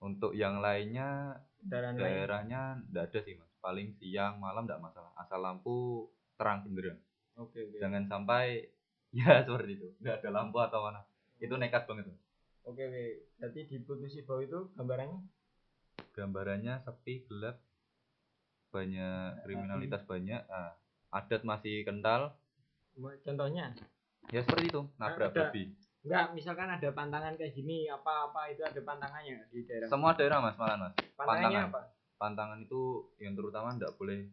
Untuk 0.00 0.32
yang 0.32 0.64
lainnya 0.64 1.36
daerahnya 1.60 2.80
enggak 2.88 3.12
ada 3.12 3.20
sih 3.20 3.36
mas 3.36 3.49
paling 3.60 3.92
siang 4.00 4.40
malam 4.40 4.64
enggak 4.64 4.80
masalah. 4.80 5.12
Asal 5.20 5.40
lampu 5.44 6.08
terang 6.40 6.64
benderang. 6.64 6.98
Oke, 7.36 7.68
oke. 7.68 7.76
jangan 7.78 8.08
sampai 8.08 8.68
ya 9.16 9.44
seperti 9.44 9.72
itu. 9.76 9.88
Enggak 10.00 10.24
ada 10.24 10.28
lampu 10.32 10.58
atau 10.58 10.80
mana. 10.84 11.04
Itu 11.40 11.56
nekat 11.56 11.84
banget. 11.84 12.08
Oke, 12.64 12.82
oke. 12.88 13.04
Berarti 13.40 13.60
di 13.68 13.76
Putusi 13.80 14.20
Bau 14.24 14.40
itu 14.40 14.72
gambarannya? 14.76 15.20
Gambarannya 16.16 16.74
sepi 16.84 17.24
gelap 17.28 17.60
banyak 18.72 19.44
kriminalitas 19.44 20.02
banyak. 20.04 20.40
Ah, 20.48 20.76
adat 21.12 21.44
masih 21.44 21.84
kental. 21.84 22.36
Contohnya? 22.96 23.72
Ya 24.32 24.40
seperti 24.44 24.72
itu. 24.72 24.82
Nabrak 25.00 25.32
ada. 25.32 25.48
babi. 25.48 25.72
Enggak 26.00 26.32
misalkan 26.32 26.68
ada 26.68 26.88
pantangan 26.96 27.36
kayak 27.36 27.52
gini 27.52 27.84
apa-apa 27.84 28.48
itu 28.48 28.64
ada 28.64 28.80
pantangannya 28.80 29.36
nggak 29.36 29.48
di 29.52 29.60
daerah 29.68 29.86
semua 29.92 30.16
daerah 30.16 30.40
mas. 30.40 30.56
Malah 30.56 30.76
mas? 30.80 30.94
Pantangannya 31.12 31.60
pantangan. 31.60 31.68
apa 31.68 31.99
pantangan 32.20 32.60
itu 32.60 33.08
yang 33.16 33.32
terutama 33.32 33.72
enggak 33.72 33.96
boleh 33.96 34.28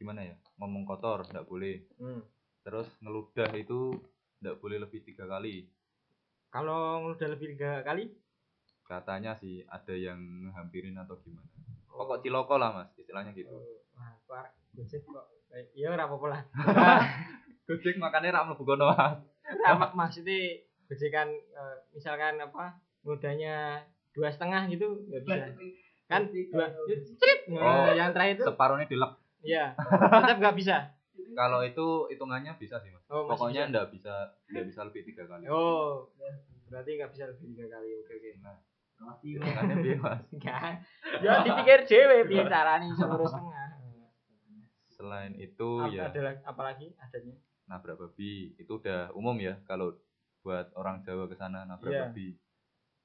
gimana 0.00 0.24
ya 0.24 0.34
ngomong 0.56 0.88
kotor 0.88 1.28
enggak 1.28 1.44
boleh. 1.44 1.84
Hmm. 2.00 2.24
terus 2.64 2.88
ngeludah 3.00 3.48
itu 3.56 3.96
enggak 4.40 4.56
boleh 4.60 4.80
lebih 4.80 5.04
tiga 5.04 5.28
kali. 5.28 5.68
Kalau 6.48 7.12
udah 7.12 7.28
lebih 7.28 7.52
tiga 7.56 7.84
kali? 7.84 8.08
Katanya 8.88 9.36
sih 9.36 9.60
ada 9.68 9.92
yang 9.92 10.48
hampirin 10.56 10.96
atau 10.96 11.20
gimana. 11.20 11.44
Pokok 11.92 12.24
ciloko 12.24 12.56
lah 12.56 12.72
mas 12.72 12.88
istilahnya 12.96 13.36
gitu. 13.36 13.52
Oh, 13.52 13.84
wah 14.00 14.16
kok 14.24 14.48
gojek 14.72 15.04
kok. 15.04 15.26
Eh, 15.52 15.64
iya 15.76 15.92
ora 15.92 16.08
apa-apa 16.08 16.26
lah. 16.32 16.42
Gojek 17.68 18.00
makannya 18.00 18.32
rak 18.32 18.48
mlebu 18.48 18.64
kono 18.64 18.88
mas. 18.96 19.20
Nah, 19.44 19.76
mak- 19.76 19.96
maksudnya 19.96 20.64
gojekan 20.88 21.28
eh, 21.36 21.76
misalkan 21.92 22.40
apa 22.40 22.80
mudanya 23.04 23.84
dua 24.16 24.32
setengah 24.32 24.68
gitu 24.72 25.04
nggak 25.08 25.22
bisa 25.24 25.44
kan 26.08 26.24
dua 26.26 26.66
crit. 27.14 27.40
Nah, 27.48 27.60
Oh, 27.60 27.88
yang 27.90 28.10
terakhir 28.10 28.34
itu? 28.34 28.44
separuhnya 28.44 28.86
dilek. 28.86 29.12
Ya 29.46 29.70
tetap 29.78 30.36
nggak 30.36 30.56
bisa. 30.56 30.76
Kalau 31.30 31.62
itu 31.62 31.86
hitungannya 32.08 32.58
bisa 32.58 32.80
sih 32.80 32.90
mas. 32.90 33.06
Oh, 33.06 33.24
pokoknya 33.24 33.64
bisa. 33.64 33.70
ndak 33.70 33.86
bisa 33.88 34.14
ndak 34.48 34.64
bisa 34.66 34.80
lebih 34.82 35.02
tiga 35.04 35.24
kali. 35.24 35.46
Oh 35.46 36.10
berarti 36.66 36.90
nggak 36.96 37.10
bisa 37.12 37.24
lebih 37.28 37.54
tiga 37.54 37.66
kali. 37.70 37.88
Oke 37.94 38.12
oke. 38.14 38.30
Nah. 38.40 38.58
Hitungannya 39.22 39.76
ya 41.22 41.34
dipikir 41.40 41.86
cewek 41.86 42.26
biar 42.26 42.50
caranya 42.50 42.86
iso 42.88 43.06
lurus 43.06 43.30
tengah 43.30 43.78
selain 44.88 45.32
itu 45.38 45.68
Apa- 45.78 45.94
ya. 45.94 46.10
ada 46.10 46.20
lagi- 46.24 46.42
apa 46.42 46.62
lagi 46.64 46.86
adanya? 46.98 47.34
Nabrak 47.68 47.94
babi. 47.96 48.58
Itu 48.58 48.82
udah 48.82 49.14
umum 49.14 49.38
ya 49.38 49.62
kalau 49.62 49.94
buat 50.40 50.74
orang 50.74 51.06
Jawa 51.06 51.30
ke 51.30 51.36
sana 51.36 51.62
nabrak 51.62 51.94
Iya. 51.94 52.02
babi. 52.10 52.34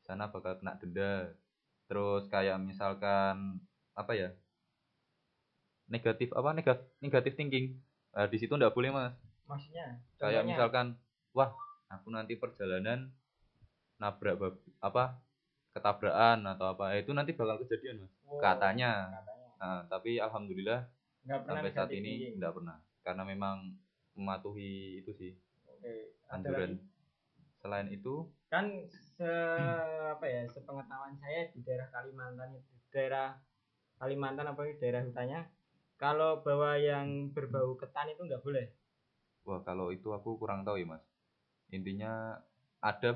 Sana 0.02 0.28
bakal 0.28 0.58
kena 0.58 0.82
denda 0.82 1.30
terus 1.94 2.26
kayak 2.34 2.58
misalkan 2.58 3.62
apa 3.94 4.18
ya 4.18 4.34
negatif 5.86 6.34
apa 6.34 6.50
negatif 6.58 6.90
negatif 6.98 7.38
thinking. 7.38 7.78
Nah, 8.18 8.26
di 8.26 8.42
situ 8.42 8.58
ndak 8.58 8.74
boleh 8.74 8.90
mas. 8.90 9.14
Maksudnya? 9.46 10.02
Kayak 10.18 10.42
contohnya. 10.42 10.50
misalkan 10.50 10.86
wah 11.38 11.54
aku 11.94 12.10
nanti 12.10 12.34
perjalanan 12.34 13.14
nabrak 14.02 14.42
bab- 14.42 14.66
apa 14.82 15.22
ketabrakan 15.78 16.42
atau 16.50 16.66
apa 16.74 16.98
itu 16.98 17.14
nanti 17.14 17.38
bakal 17.38 17.62
kejadian 17.62 18.10
mas. 18.10 18.14
Oh, 18.26 18.42
katanya. 18.42 19.14
Katanya. 19.14 19.48
Nah, 19.62 19.80
tapi 19.86 20.18
alhamdulillah 20.18 20.90
nggak 21.30 21.46
sampai 21.46 21.72
saat 21.78 21.94
ini 21.94 22.34
tidak 22.34 22.58
pernah. 22.58 22.82
Karena 23.06 23.22
memang 23.22 23.70
mematuhi 24.18 24.98
itu 24.98 25.14
sih. 25.14 25.38
Oke, 25.70 26.18
ada 26.26 26.42
anjuran. 26.42 26.82
selain 27.62 27.88
itu 27.94 28.26
kan 28.54 28.66
se 29.18 29.26
apa 30.14 30.26
ya 30.30 30.46
sepengetahuan 30.46 31.18
saya 31.18 31.50
di 31.50 31.66
daerah 31.66 31.90
Kalimantan 31.90 32.54
itu 32.54 32.74
daerah 32.94 33.34
Kalimantan 33.98 34.54
apa 34.54 34.62
daerah 34.78 35.02
hutannya 35.02 35.42
kalau 35.98 36.46
bawa 36.46 36.78
yang 36.78 37.34
berbau 37.34 37.74
ketan 37.82 38.14
itu 38.14 38.22
nggak 38.30 38.46
boleh? 38.46 38.70
Wah 39.42 39.60
kalau 39.66 39.90
itu 39.90 40.14
aku 40.14 40.38
kurang 40.38 40.62
tahu 40.62 40.78
ya 40.78 40.86
mas. 40.86 41.02
Intinya 41.74 42.38
ada 42.78 43.10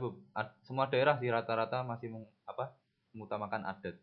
semua 0.65 0.89
daerah 0.89 1.13
sih 1.21 1.29
rata-rata 1.29 1.85
masih 1.85 2.09
meng- 2.09 2.31
apa 2.49 2.73
mengutamakan 3.13 3.61
adat. 3.67 3.95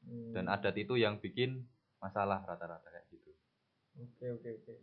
Hmm, 0.00 0.32
dan 0.32 0.48
adat 0.48 0.74
itu 0.80 0.96
yang 0.96 1.20
bikin 1.20 1.68
masalah 2.00 2.40
rata-rata 2.48 2.88
kayak 2.88 3.04
gitu. 3.12 3.30
Oke 4.00 4.26
oke 4.32 4.48
oke. 4.64 4.74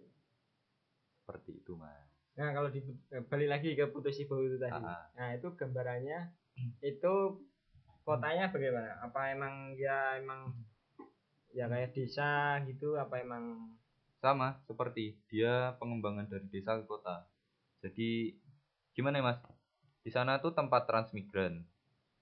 Seperti 1.26 1.52
itu 1.58 1.74
mas 1.74 2.07
nah 2.38 2.54
kalau 2.54 2.70
di 2.70 2.80
eh, 2.86 3.24
balik 3.26 3.50
lagi 3.50 3.74
ke 3.74 3.90
putus 3.90 4.22
bau 4.30 4.46
itu 4.46 4.62
tadi. 4.62 4.78
Ah. 4.78 5.10
nah 5.18 5.34
itu 5.34 5.50
gambarannya 5.58 6.30
itu 6.86 7.14
kotanya 8.06 8.54
bagaimana? 8.54 9.02
Apa 9.02 9.34
emang 9.34 9.74
ya 9.76 10.22
emang 10.22 10.54
ya 11.52 11.66
kayak 11.66 11.98
desa 11.98 12.62
gitu 12.70 12.94
apa 12.96 13.20
emang? 13.20 13.74
Sama 14.22 14.62
seperti 14.70 15.18
dia 15.30 15.74
pengembangan 15.82 16.30
dari 16.30 16.46
desa 16.48 16.78
ke 16.78 16.86
kota. 16.86 17.26
Jadi 17.82 18.38
gimana 18.94 19.22
ya 19.22 19.26
mas? 19.34 19.42
Di 20.06 20.14
sana 20.14 20.38
tuh 20.38 20.54
tempat 20.54 20.86
transmigran 20.86 21.66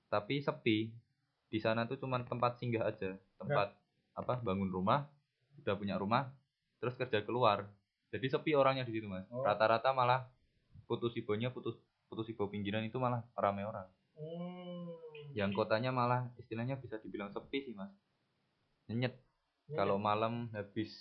tapi 0.08 0.40
sepi. 0.40 0.96
Di 1.46 1.60
sana 1.60 1.88
tuh 1.88 2.00
cuman 2.00 2.24
tempat 2.24 2.56
singgah 2.60 2.88
aja. 2.88 3.20
Tempat 3.36 3.76
apa 4.16 4.40
bangun 4.40 4.72
rumah 4.72 5.12
udah 5.60 5.76
punya 5.76 6.00
rumah 6.00 6.32
terus 6.80 6.96
kerja 6.96 7.20
keluar 7.26 7.68
jadi 8.16 8.32
sepi 8.32 8.56
orangnya 8.56 8.88
di 8.88 8.96
situ 8.96 9.12
mas. 9.12 9.28
Oh. 9.28 9.44
rata-rata 9.44 9.92
malah 9.92 10.24
putus 10.88 11.12
ibonya 11.20 11.52
putus 11.52 11.76
putus 12.08 12.32
ibo 12.32 12.48
pinggiran 12.48 12.88
itu 12.88 12.96
malah 12.96 13.28
rame 13.36 13.68
orang. 13.68 13.84
Hmm, 14.16 14.88
yang 15.36 15.52
kotanya 15.52 15.92
malah 15.92 16.32
istilahnya 16.40 16.80
bisa 16.80 16.96
dibilang 17.04 17.36
sepi 17.36 17.68
sih 17.68 17.76
mas. 17.76 17.92
Nyenyet. 18.88 19.20
Kalau 19.68 20.00
malam 20.00 20.48
habis 20.56 20.96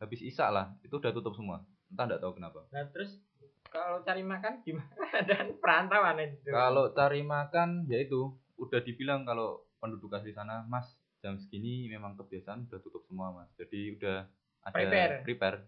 habis 0.00 0.24
isak 0.24 0.48
lah 0.48 0.72
itu 0.80 0.96
udah 0.96 1.12
tutup 1.12 1.36
semua. 1.36 1.60
Entah 1.92 2.08
enggak 2.08 2.22
tahu 2.24 2.32
kenapa. 2.40 2.64
Nah 2.72 2.88
terus 2.88 3.20
kalau 3.68 4.00
cari 4.00 4.24
makan 4.24 4.64
gimana? 4.64 4.88
Dan 5.28 5.60
perantauan 5.60 6.16
itu. 6.22 6.48
kalau 6.48 6.96
cari 6.96 7.20
makan 7.20 7.84
ya 7.92 8.00
itu 8.00 8.32
udah 8.56 8.80
dibilang 8.80 9.28
kalau 9.28 9.68
penduduk 9.76 10.16
asli 10.16 10.32
sana 10.32 10.64
mas 10.64 10.96
jam 11.20 11.36
segini 11.36 11.90
memang 11.92 12.16
kebiasaan 12.16 12.72
udah 12.72 12.80
tutup 12.80 13.04
semua 13.04 13.36
mas. 13.36 13.52
Jadi 13.60 14.00
udah 14.00 14.24
ada 14.64 14.72
Prepare. 14.72 15.14
prepare 15.22 15.58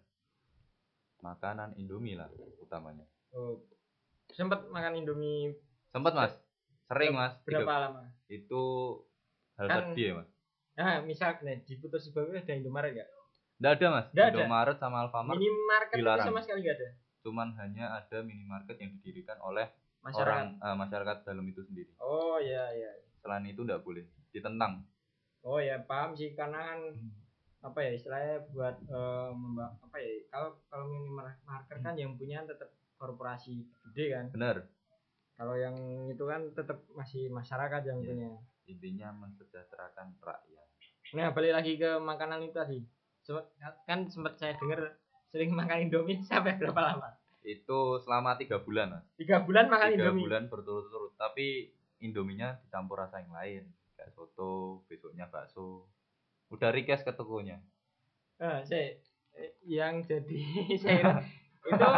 makanan 1.20 1.74
indomie 1.74 2.14
lah 2.14 2.30
utamanya 2.58 3.04
oh, 3.30 3.58
sempat 4.30 4.62
makan 4.66 4.94
Indomie 4.96 5.56
sempat 5.88 6.12
mas 6.12 6.32
sering 6.84 7.12
mas 7.12 7.34
berapa 7.42 7.64
Tiga- 7.64 7.82
lama? 7.82 8.02
itu 8.26 8.62
hal 9.54 9.66
Kan- 9.66 9.78
tadi 9.90 10.02
ya 10.04 10.14
mas 10.14 10.28
Nah, 10.74 11.02
misal 11.02 11.34
nih 11.42 11.66
di 11.66 11.74
Putus 11.76 12.06
Bagus 12.08 12.38
ada 12.38 12.54
Indomaret 12.54 12.94
nggak? 12.94 13.08
Nggak 13.58 13.72
ada 13.74 13.86
mas 13.90 14.06
Nggak 14.08 14.24
ada. 14.24 14.36
Indomaret 14.38 14.76
sama 14.78 14.96
Alfamart 15.02 15.34
Minimarket 15.34 15.90
itu 15.90 15.98
dilarang. 15.98 16.26
sama 16.28 16.38
sekali 16.38 16.60
nggak 16.62 16.76
ada. 16.76 16.88
cuman 17.18 17.48
hanya 17.56 17.84
ada 17.92 18.18
minimarket 18.20 18.76
yang 18.78 18.94
didirikan 18.94 19.36
oleh 19.40 19.66
Masyarakat. 19.98 20.22
orang 20.22 20.46
eh, 20.56 20.76
masyarakat 20.78 21.16
dalam 21.24 21.44
itu 21.44 21.60
sendiri 21.60 21.90
Oh 21.98 22.38
ya 22.38 22.70
ya. 22.70 22.94
selain 23.18 23.42
itu 23.44 23.58
nggak 23.58 23.82
boleh 23.82 24.06
ditentang 24.30 24.86
Oh 25.40 25.58
ya 25.58 25.82
paham 25.82 26.14
sih 26.14 26.30
karena 26.32 26.62
kan 26.64 26.78
apa 27.60 27.78
ya 27.80 27.90
istilahnya 27.92 28.36
buat 28.48 28.76
memba- 29.32 29.74
apa 29.80 29.96
ya 29.96 30.10
kalau 30.28 30.50
kalau 30.66 30.84
minimarket 30.88 31.78
kan 31.78 31.94
yang 31.94 32.14
punya 32.14 32.42
tetap 32.42 32.70
korporasi 32.94 33.62
gede 33.84 34.06
kan. 34.12 34.26
benar 34.30 34.56
Kalau 35.32 35.54
yang 35.54 35.74
itu 36.04 36.24
kan 36.24 36.50
tetap 36.50 36.82
masih 36.90 37.26
masyarakat 37.28 37.82
yang 37.84 37.98
Iya. 37.98 38.08
punya. 38.08 38.30
intinya 38.66 39.08
mensejahterakan 39.16 40.12
rakyat 40.18 40.66
Nah, 41.10 41.30
balik 41.30 41.54
lagi 41.54 41.72
ke 41.74 41.96
makanan 41.96 42.42
itu 42.42 42.52
tadi. 42.52 42.78
Kan 43.82 44.04
sempat 44.06 44.36
saya 44.36 44.52
dengar 44.54 44.92
sering 45.24 45.50
makan 45.50 45.88
Indomie 45.88 46.20
sampai 46.26 46.56
berapa 46.56 46.76
lama? 46.76 47.08
Itu 47.40 47.96
selama 47.98 48.36
tiga 48.36 48.58
bulan 48.58 48.92
mas. 48.92 49.06
Tiga 49.14 49.40
bulan 49.40 49.66
makan 49.66 49.88
Tiga 49.90 50.10
Indomie. 50.10 50.24
bulan 50.26 50.42
berturut-turut. 50.46 51.16
Tapi 51.16 51.72
Indominya 52.00 52.60
dicampur 52.60 52.98
rasa 52.98 53.18
yang 53.18 53.32
lain. 53.32 53.62
Kayak 53.94 54.12
soto, 54.12 54.84
besoknya 54.84 55.26
bakso. 55.26 55.88
Udah 56.48 56.70
request 56.72 57.04
ke 57.04 57.12
tokonya. 57.12 57.60
Ah, 58.38 58.62
saya 58.64 58.96
eh, 59.34 59.52
yang 59.66 60.00
jadi 60.04 60.40
saya 60.82 61.22
itu 61.66 61.88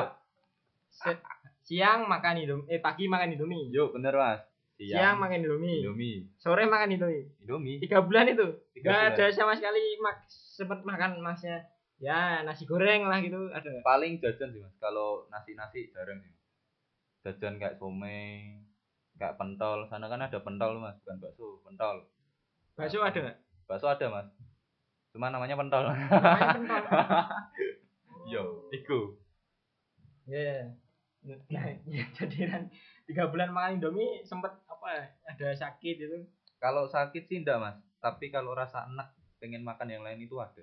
se- 1.00 1.25
siang 1.62 2.11
makan 2.11 2.42
Indomie, 2.42 2.66
eh 2.66 2.80
pagi 2.83 3.07
makan 3.07 3.37
Indomie. 3.38 3.71
Yuk 3.71 3.95
bener 3.95 4.14
mas. 4.16 4.42
Siang, 4.80 5.21
makan 5.21 5.45
Indomie. 5.45 5.85
Indomie. 5.85 6.26
Sore 6.40 6.64
makan 6.66 6.97
Indomie. 6.97 7.28
Indomie. 7.45 7.78
Tiga 7.78 8.02
bulan 8.02 8.26
itu. 8.33 8.49
Tiga 8.75 9.12
ada 9.12 9.28
sama 9.30 9.54
sekali 9.54 10.00
mak 10.00 10.25
sempat 10.28 10.83
makan 10.83 11.21
masnya 11.23 11.62
ya 12.00 12.40
nasi 12.40 12.64
goreng 12.64 13.04
lah 13.04 13.21
gitu 13.21 13.52
ada. 13.52 13.69
paling 13.85 14.16
jajan 14.25 14.49
sih 14.49 14.61
mas 14.64 14.73
kalau 14.80 15.28
nasi 15.28 15.52
nasi 15.52 15.92
jarang 15.92 16.16
sih 16.25 16.33
jajan 17.21 17.61
kayak 17.61 17.76
somai 17.76 18.57
kayak 19.21 19.37
pentol 19.37 19.85
sana 19.85 20.09
kan 20.09 20.25
ada 20.25 20.40
pentol 20.40 20.80
mas 20.80 20.97
bukan 21.04 21.21
bakso 21.21 21.61
pentol 21.61 22.09
Bakso 22.73 23.04
ada 23.04 23.12
nggak? 23.21 23.37
Bakso 23.71 23.87
ada 23.87 24.11
mas 24.11 24.27
cuma 25.11 25.31
namanya 25.31 25.55
pentol 25.55 25.87
Namanya 25.87 26.11
pentol. 26.59 27.07
yo 28.27 28.43
iku 28.71 29.15
Ya. 30.27 30.62
Nah, 31.23 31.67
ya, 31.85 32.07
jadi 32.12 32.39
kan 32.47 32.62
tiga 33.05 33.27
bulan 33.27 33.50
makan 33.50 33.77
Indomie 33.77 34.23
sempet 34.23 34.55
apa 34.65 34.89
ada 35.21 35.49
sakit 35.53 35.97
itu. 36.00 36.19
kalau 36.57 36.87
sakit 36.87 37.27
sih 37.27 37.39
enggak 37.39 37.59
mas 37.59 37.77
tapi 37.99 38.29
kalau 38.29 38.50
rasa 38.50 38.87
enak 38.87 39.11
pengen 39.37 39.61
makan 39.61 39.91
yang 39.91 40.00
lain 40.00 40.17
itu 40.19 40.33
ada 40.37 40.62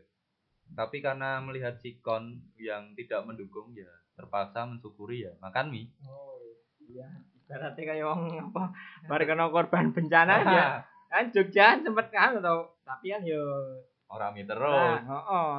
tapi 0.69 0.99
karena 0.99 1.37
melihat 1.39 1.75
sikon 1.75 2.41
yang 2.55 2.91
tidak 2.93 3.21
mendukung 3.21 3.69
ya 3.71 3.85
terpaksa 4.13 4.63
mensyukuri 4.63 5.23
ya 5.23 5.33
makan 5.37 5.69
mie 5.69 5.91
Oh 6.01 6.39
iya. 6.81 7.05
Ibaratnya 7.43 7.83
kayak 7.85 8.03
wong 8.03 8.21
apa 8.41 8.63
baru 9.05 9.23
kena 9.25 9.45
korban 9.47 9.91
bencana 9.91 10.33
ya. 10.57 10.67
Kan 11.07 11.31
Jogja 11.31 11.79
sempet 11.79 12.07
kan 12.11 12.37
atau 12.37 12.71
tapi 12.83 13.11
kan 13.11 13.23
yo 13.23 13.43
orang 14.07 14.31
mie 14.31 14.43
nah, 14.43 14.55
terus 14.55 14.99
heeh. 15.03 15.55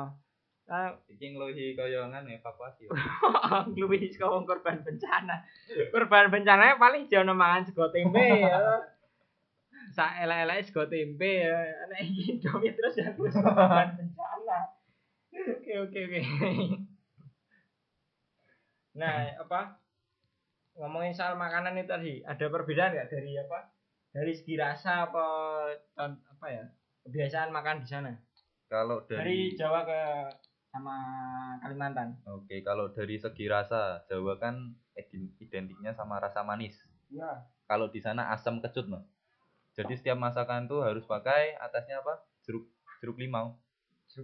Nah, 0.68 0.92
iki 1.08 1.32
ngeluhi 1.32 1.72
koyongan 1.72 2.28
evakuasi 2.28 2.92
luwih 3.80 4.04
saka 4.12 4.44
korban 4.44 4.84
bencana. 4.84 5.40
Korban 5.88 6.28
bencana 6.28 6.76
paling 6.76 7.08
jono 7.08 7.32
mangan 7.32 7.64
sego 7.64 7.88
tempe 7.88 8.20
ya. 8.20 8.84
Sak 9.96 10.20
elek-eleke 10.28 10.68
sego 10.68 10.84
tempe 10.84 11.48
ya. 11.48 11.56
Nek 11.88 12.04
iki 12.04 12.36
Indomie 12.36 12.76
terus 12.76 13.00
ya 13.00 13.08
terus 13.16 13.32
korban 13.40 13.96
bencana. 13.96 14.58
Oke 15.32 15.72
oke 15.88 15.98
oke. 16.04 16.20
Nah, 19.00 19.40
apa? 19.40 19.80
Ngomongin 20.76 21.16
soal 21.16 21.40
makanan 21.40 21.80
itu 21.80 21.88
tadi, 21.88 22.14
ada 22.28 22.44
perbedaan 22.44 22.92
nggak 22.92 23.08
dari 23.08 23.40
apa? 23.40 23.72
Dari 24.08 24.32
segi 24.32 24.54
rasa 24.56 25.08
apa 25.08 25.24
apa 25.96 26.46
ya? 26.48 26.64
Kebiasaan 27.04 27.52
makan 27.52 27.84
di 27.84 27.88
sana. 27.88 28.12
kalau 28.68 29.00
Dari 29.08 29.56
Jawa 29.56 29.84
ke 29.88 30.00
sama 30.68 30.96
Kalimantan. 31.64 32.20
Oke, 32.28 32.60
kalau 32.60 32.92
dari 32.92 33.16
segi 33.16 33.48
rasa, 33.48 34.04
Jawa 34.04 34.36
kan 34.36 34.76
ident- 34.92 35.32
identiknya 35.40 35.96
sama 35.96 36.20
rasa 36.20 36.44
manis. 36.44 36.76
Iya. 37.08 37.48
Kalau 37.64 37.88
di 37.88 38.00
sana 38.04 38.28
asam 38.32 38.60
kecut, 38.60 38.84
Mas. 38.88 39.04
Jadi 39.72 39.96
setiap 39.96 40.18
masakan 40.20 40.68
tuh 40.68 40.84
harus 40.84 41.06
pakai 41.08 41.56
atasnya 41.56 42.04
apa? 42.04 42.20
Jeruk 42.44 42.68
jeruk 43.00 43.16
limau. 43.16 43.56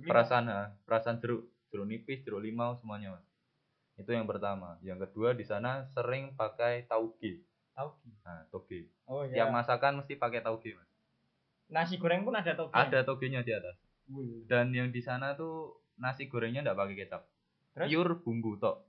Perasaan, 0.05 0.45
ha, 0.51 0.75
perasaan 0.85 1.23
jeruk, 1.23 1.47
jeruk 1.71 1.87
nipis, 1.87 2.21
jeruk 2.27 2.43
limau 2.43 2.77
semuanya, 2.77 3.17
Mas. 3.17 3.25
Itu 3.97 4.11
yang 4.13 4.27
pertama. 4.27 4.77
Yang 4.83 5.09
kedua 5.09 5.33
di 5.33 5.47
sana 5.47 5.87
sering 5.95 6.35
pakai 6.35 6.85
tauge. 6.91 7.41
Tauge. 7.75 8.11
Nah, 8.23 8.47
toge. 8.49 8.87
Oh 9.05 9.27
Tiap 9.27 9.49
iya. 9.49 9.53
masakan 9.53 9.99
mesti 9.99 10.15
pakai 10.15 10.41
tauge, 10.41 10.73
Mas. 10.73 10.89
Nasi 11.67 11.99
goreng 11.99 12.23
pun 12.23 12.33
ada 12.33 12.55
toge. 12.55 12.71
Ada 12.71 13.03
togenya 13.03 13.43
di 13.43 13.51
atas. 13.51 13.75
Wih. 14.07 14.47
Dan 14.47 14.71
yang 14.71 14.89
di 14.89 14.99
sana 14.99 15.35
tuh 15.35 15.75
nasi 15.95 16.27
gorengnya 16.27 16.61
enggak 16.61 16.77
pakai 16.77 16.97
kecap. 16.97 17.23
Terus? 17.73 17.89
Pure 17.89 18.15
bumbu 18.21 18.57
tok. 18.57 18.87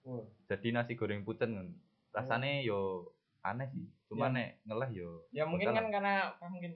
Wah. 0.00 0.24
jadi 0.48 0.72
nasi 0.72 0.96
goreng 0.96 1.22
pucen 1.22 1.52
kan 1.52 1.68
rasanya 2.10 2.64
yo 2.64 3.12
aneh 3.40 3.68
sih 3.68 3.84
cuma 4.08 4.26
Ya. 4.26 4.32
nek 4.32 4.48
ngeleh 4.64 4.90
yo 4.96 5.10
Ya 5.28 5.44
mungkin 5.44 5.76
kan 5.76 5.92
karena 5.92 6.32
apa 6.32 6.48
mungkin 6.48 6.72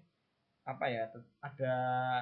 apa 0.63 0.85
ya 0.87 1.09
ada 1.41 1.75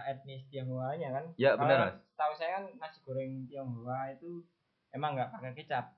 etnis 0.07 0.47
Tionghoanya 0.47 1.11
kan. 1.11 1.25
ya 1.35 1.59
benar 1.59 1.91
mas 1.91 1.99
Tahu 2.15 2.33
saya 2.33 2.63
kan 2.63 2.71
nasi 2.79 3.03
goreng 3.03 3.51
Tionghoa 3.51 4.15
itu 4.15 4.47
emang 4.91 5.19
nggak 5.19 5.35
pakai 5.35 5.59
kecap. 5.59 5.91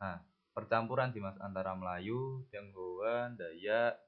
Percampuran 0.54 1.10
sih 1.10 1.18
mas 1.18 1.36
antara 1.42 1.74
Melayu 1.74 2.46
Tionghoa 2.48 3.34
Dayak 3.34 3.98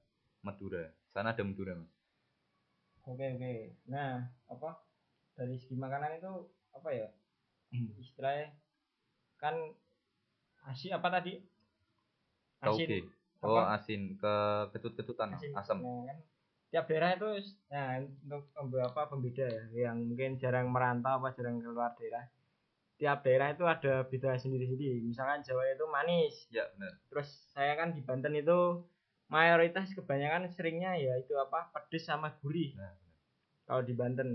Madura. 0.47 0.95
Sana 1.11 1.35
ada 1.35 1.43
Madura 1.43 1.75
mas. 1.75 1.91
Oke 3.03 3.27
oke. 3.35 3.55
Nah 3.91 4.31
apa? 4.47 4.79
Dari 5.35 5.59
segi 5.59 5.75
makanan 5.75 6.23
itu 6.23 6.33
apa 6.71 6.89
ya? 6.95 7.09
Istilahnya 7.99 8.55
kan 9.37 9.59
asin 10.71 10.95
apa 10.95 11.09
tadi? 11.11 11.43
tauge. 12.63 13.05
Oh 13.43 13.59
apa? 13.59 13.83
asin. 13.83 14.15
Ke 14.17 14.35
ketut-ketutan 14.73 15.35
asin. 15.35 15.51
asam. 15.53 15.83
Nah, 15.83 16.07
kan. 16.09 16.19
Tiap 16.67 16.85
daerah 16.91 17.15
itu 17.15 17.31
nah 17.71 17.99
untuk 17.99 18.43
beberapa 18.71 19.11
pembeda 19.11 19.47
ya. 19.51 19.91
Yang 19.91 19.99
mungkin 20.15 20.31
jarang 20.39 20.71
merantau 20.71 21.19
apa 21.19 21.35
jarang 21.35 21.59
keluar 21.59 21.95
daerah 21.99 22.27
tiap 22.97 23.25
daerah 23.25 23.53
itu 23.53 23.65
ada 23.69 24.05
beda 24.09 24.41
sendiri-sendiri. 24.41 25.05
Misalkan 25.05 25.45
Jawa 25.45 25.69
itu 25.69 25.85
manis. 25.89 26.35
Ya 26.49 26.65
benar. 26.77 26.97
Terus 27.13 27.29
saya 27.53 27.77
kan 27.77 27.93
di 27.93 28.01
Banten 28.01 28.33
itu 28.33 28.85
mayoritas 29.29 29.93
kebanyakan 29.93 30.49
seringnya 30.53 30.97
ya 30.97 31.17
itu 31.21 31.37
apa? 31.37 31.69
Pedes 31.73 32.09
sama 32.09 32.33
gurih. 32.41 32.73
Nah 32.77 32.97
kalau 33.67 33.83
di 33.83 33.95
Banten 33.99 34.29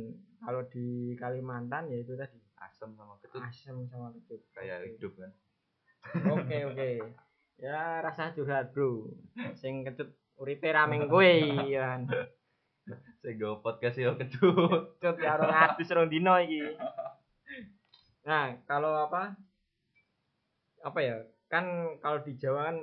kalau 0.44 0.68
di 0.68 1.16
Kalimantan 1.18 1.88
ya 1.90 2.00
itu 2.04 2.14
tadi. 2.20 2.38
Asam 2.62 2.94
sama 2.94 3.18
ketut 3.26 3.42
asam 3.42 3.90
sama 3.90 4.14
kecut. 4.14 4.38
Kayak 4.54 4.86
Oke. 4.86 4.90
hidup 4.94 5.14
kan? 5.18 5.32
Oke 6.30 6.58
oke. 6.70 6.90
Ya 7.58 8.06
rasa 8.06 8.38
curhat 8.38 8.70
bro. 8.70 9.10
Sing 9.58 9.82
kecut 9.82 10.14
uripe 10.38 10.70
rameng 10.70 11.08
kowe 11.12 11.26
ya 11.66 11.98
kan? 11.98 12.06
Saya 13.22 13.34
go 13.42 13.66
podcast 13.66 13.98
ya 13.98 14.14
ketut 14.14 14.94
Cut 15.02 15.18
ya 15.18 15.42
orang 15.42 15.74
atus 15.74 15.90
rong 15.90 16.14
dino 16.14 16.38
iki. 16.38 16.78
Nah, 18.22 18.54
kalau 18.70 19.10
apa? 19.10 19.34
Apa 20.86 21.00
ya? 21.02 21.18
Kan 21.50 21.98
kalau 22.02 22.22
di 22.26 22.38
Jawa 22.38 22.70
kan 22.72 22.78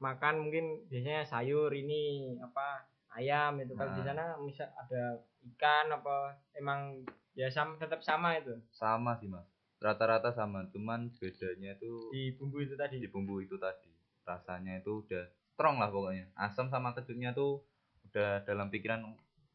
makan 0.00 0.34
mungkin 0.48 0.88
biasanya 0.88 1.28
sayur 1.28 1.68
ini 1.76 2.34
apa 2.40 2.88
ayam 3.12 3.60
itu. 3.60 3.72
Kalau 3.76 3.92
di 3.92 4.00
Nah. 4.00 4.06
sana 4.16 4.26
misal 4.40 4.68
ada 4.72 5.20
ikan 5.54 5.86
apa 5.92 6.40
emang 6.56 7.04
ya 7.36 7.48
sama 7.52 7.76
tetap 7.76 8.00
sama 8.00 8.36
itu? 8.40 8.56
Sama 8.72 9.16
sih 9.20 9.28
mas. 9.28 9.44
Rata-rata 9.80 10.32
sama 10.32 10.68
cuman 10.72 11.08
bedanya 11.20 11.72
itu 11.76 11.92
di 12.12 12.22
bumbu 12.36 12.60
itu 12.64 12.74
tadi? 12.76 12.96
Di 13.00 13.08
bumbu 13.08 13.40
itu 13.44 13.56
tadi. 13.56 13.92
Rasanya 14.24 14.80
itu 14.80 15.04
udah 15.04 15.24
strong 15.52 15.80
lah 15.80 15.88
pokoknya. 15.88 16.28
Asam 16.36 16.68
sama 16.68 16.92
kecutnya 16.96 17.32
tuh 17.32 17.60
udah 18.08 18.44
dalam 18.48 18.68
pikiran 18.72 19.04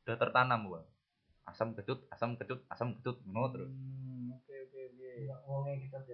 udah 0.05 0.15
tertanam 0.15 0.69
bang 0.69 0.85
asam 1.45 1.77
kecut 1.77 2.09
asam 2.09 2.33
kecut 2.41 2.65
asam 2.73 2.97
kecut 2.97 3.21
ngono 3.29 3.47
terus. 3.53 3.69
Hmm, 3.69 4.04
oke 5.15 5.87
oke 5.95 6.13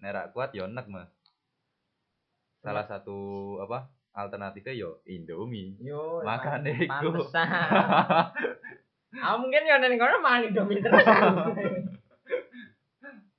nerak 0.00 0.32
kuat 0.32 0.50
ya 0.56 0.64
enak 0.66 0.88
mas. 0.88 1.12
Salah 2.60 2.84
satu 2.84 3.56
apa 3.60 3.88
alternatifnya 4.16 4.72
yo 4.76 4.90
Indomie. 5.08 5.76
Yo 5.80 6.24
makan 6.24 6.64
deh 6.64 6.88
iku. 6.88 7.12
pantesan. 7.14 7.48
Ah 9.10 9.34
mungkin 9.34 9.66
ya 9.66 9.82
neng 9.82 9.98
kono 9.98 10.22
makan 10.22 10.54
indomie 10.54 10.78
terus. 10.78 11.02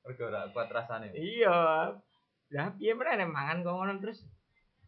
Mergo 0.04 0.24
ora 0.28 0.43
kuat 0.52 0.67
rasanya 0.67 1.15
iya. 1.15 1.95
Lah 2.52 2.67
piye 2.76 2.91
meneh 2.91 3.24
mangan 3.24 3.63
kok 3.63 3.71
ngono 3.71 3.95
terus 4.04 4.19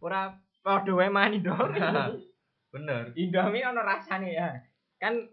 ora 0.04 0.36
padha 0.60 0.92
wae 0.92 1.08
mangan 1.08 1.40
Indomie. 1.40 1.80
Bener. 2.76 3.16
Indomie 3.16 3.64
ono 3.64 3.80
rasane 3.80 4.36
ya. 4.36 4.60
Kan 5.00 5.24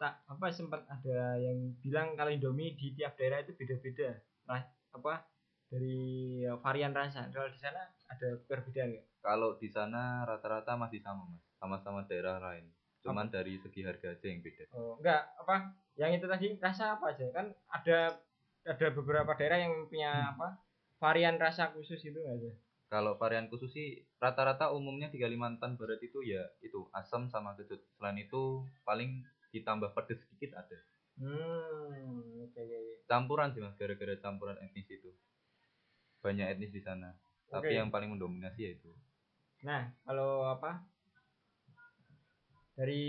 tak 0.00 0.24
apa 0.24 0.48
sempat 0.48 0.80
ada 0.88 1.36
yang 1.36 1.76
bilang 1.84 2.16
kalau 2.16 2.32
Indomie 2.32 2.72
di 2.72 2.96
tiap 2.96 3.20
daerah 3.20 3.44
itu 3.44 3.52
beda-beda. 3.52 4.16
Ras 4.48 4.64
apa 4.96 5.28
dari 5.68 6.40
ya, 6.40 6.56
varian 6.56 6.96
rasa. 6.96 7.28
Kalau 7.28 7.52
di 7.52 7.60
sana 7.60 7.84
ada 8.08 8.28
perbedaan 8.48 8.96
nggak? 8.96 9.06
Kalau 9.20 9.60
di 9.60 9.68
sana 9.68 10.24
rata-rata 10.24 10.72
masih 10.80 11.04
sama 11.04 11.28
mas. 11.28 11.44
Sama-sama 11.60 12.00
daerah 12.08 12.40
lain. 12.40 12.64
Cuman 13.04 13.28
dari 13.28 13.60
segi 13.60 13.84
harga 13.84 14.16
aja 14.16 14.24
yang 14.24 14.40
beda. 14.40 14.64
Oh, 14.72 14.96
enggak 14.96 15.36
apa 15.36 15.76
yang 16.00 16.16
itu 16.16 16.24
tadi 16.24 16.56
rasa 16.56 16.96
apa 16.96 17.12
aja? 17.12 17.28
Kan 17.36 17.52
ada 17.68 18.16
ada 18.64 18.86
beberapa 18.96 19.36
daerah 19.36 19.60
yang 19.60 19.84
punya 19.84 20.32
apa 20.32 20.56
varian 20.96 21.36
rasa 21.36 21.76
khusus 21.76 22.00
itu 22.00 22.16
nggak 22.16 22.36
ada 22.40 22.52
kalau 22.90 23.14
varian 23.14 23.46
khusus 23.46 23.70
sih 23.70 24.02
rata-rata 24.18 24.74
umumnya 24.74 25.06
di 25.08 25.22
Kalimantan 25.22 25.78
Barat 25.78 26.02
itu 26.02 26.26
ya 26.26 26.42
itu 26.58 26.90
asam 26.90 27.30
sama 27.30 27.54
kecut. 27.54 27.78
Selain 27.94 28.18
itu 28.18 28.66
paling 28.82 29.22
ditambah 29.50 29.90
pedes 29.94 30.18
sedikit 30.26 30.56
ada 30.58 30.78
hmm 31.20 32.46
oke 32.46 32.58
oke 32.58 32.76
oke. 32.76 32.94
campuran 33.06 33.50
sih 33.52 33.60
mas 33.60 33.74
gara-gara 33.76 34.14
campuran 34.18 34.56
etnis 34.62 34.88
itu 34.88 35.10
banyak 36.20 36.46
etnis 36.52 36.72
di 36.72 36.82
sana 36.82 37.12
tapi 37.50 37.74
Oke. 37.74 37.78
yang 37.82 37.90
paling 37.90 38.14
mendominasi 38.14 38.60
ya 38.62 38.72
itu 38.78 38.92
Nah, 39.60 39.92
kalau 40.08 40.48
apa? 40.48 40.80
Dari 42.72 43.04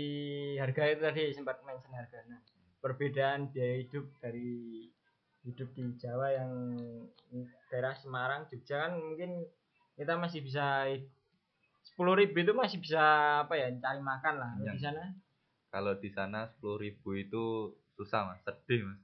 harga 0.60 0.82
itu 0.92 1.00
tadi 1.00 1.22
sempat 1.32 1.64
mention 1.64 1.96
harga. 1.96 2.20
Nah, 2.28 2.40
perbedaan 2.84 3.48
biaya 3.48 3.80
hidup 3.80 4.04
dari 4.20 4.84
hidup 5.48 5.72
di 5.72 5.96
Jawa 5.96 6.28
yang 6.36 6.52
daerah 7.72 7.96
Semarang, 7.96 8.44
Jogja 8.52 8.84
kan 8.84 9.00
mungkin 9.00 9.48
kita 9.96 10.20
masih 10.20 10.44
bisa 10.44 10.92
sepuluh 11.82 12.20
ribu 12.20 12.36
itu 12.44 12.52
masih 12.52 12.78
bisa 12.84 13.00
apa 13.48 13.56
ya 13.56 13.72
cari 13.80 14.00
makan 14.04 14.34
lah 14.38 14.52
Iya. 14.60 14.70
di 14.76 14.78
sana 14.78 15.04
kalau 15.72 15.96
di 15.96 16.12
sana 16.12 16.44
sepuluh 16.46 16.76
ribu 16.78 17.16
itu 17.16 17.44
susah 17.96 18.28
mas. 18.28 18.44
Sedih 18.44 18.84
mas. 18.84 19.00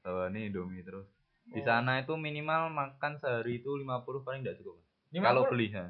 Bawa 0.00 0.30
ini 0.30 0.48
indomie 0.48 0.80
terus. 0.80 1.06
Di 1.44 1.58
Oh. 1.58 1.66
sana 1.66 1.98
itu 1.98 2.14
minimal 2.14 2.70
makan 2.70 3.18
sehari 3.18 3.58
itu 3.58 3.74
50 3.74 4.22
paling 4.22 4.40
tidak 4.40 4.56
cukup 4.56 4.78
mas. 4.78 4.86
50? 5.12 5.26
kalau 5.26 5.42
beli 5.44 5.66
ya 5.68 5.86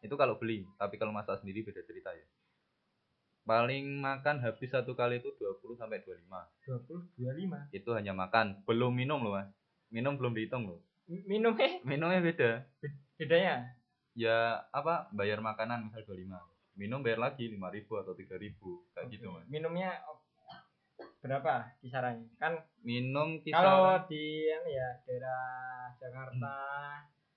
itu 0.00 0.14
kalau 0.16 0.34
beli 0.34 0.66
tapi 0.74 0.94
kalau 0.96 1.10
masak 1.10 1.38
sendiri 1.38 1.62
beda 1.62 1.82
cerita 1.82 2.10
ya. 2.10 2.26
Paling 3.42 3.98
makan 3.98 4.38
habis 4.38 4.70
satu 4.70 4.94
kali 4.94 5.18
itu 5.18 5.34
20 5.34 5.74
sampai 5.74 5.98
25 6.00 6.46
20 6.62 7.10
25 7.18 7.74
itu 7.74 7.90
hanya 7.90 8.14
makan. 8.14 8.62
Belum 8.62 8.94
minum 8.94 9.18
loh 9.18 9.34
mas. 9.34 9.50
Minum 9.90 10.14
belum 10.14 10.30
dihitung 10.32 10.64
loh. 10.64 10.78
M- 11.10 11.26
minum 11.26 11.58
eh 11.58 11.82
minumnya 11.82 12.22
beda. 12.22 12.50
Bedanya? 13.18 13.74
Ya 14.14 14.62
apa 14.70 15.10
bayar 15.10 15.42
makanan 15.42 15.90
misal 15.90 16.06
25 16.06 16.38
minum 16.76 17.04
bayar 17.04 17.20
lagi 17.20 17.52
5000 17.52 18.02
atau 18.02 18.12
3000 18.16 18.94
kayak 18.96 19.06
gitu 19.12 19.26
mas. 19.28 19.46
Minumnya 19.48 20.00
berapa 21.22 21.70
kisarannya? 21.78 22.26
Kan 22.40 22.58
minum 22.82 23.38
kalau 23.46 24.02
kisaran 24.02 24.10
di 24.10 24.24
anu 24.50 24.68
ya 24.68 24.88
daerah 25.06 25.44
Jakarta 26.02 26.54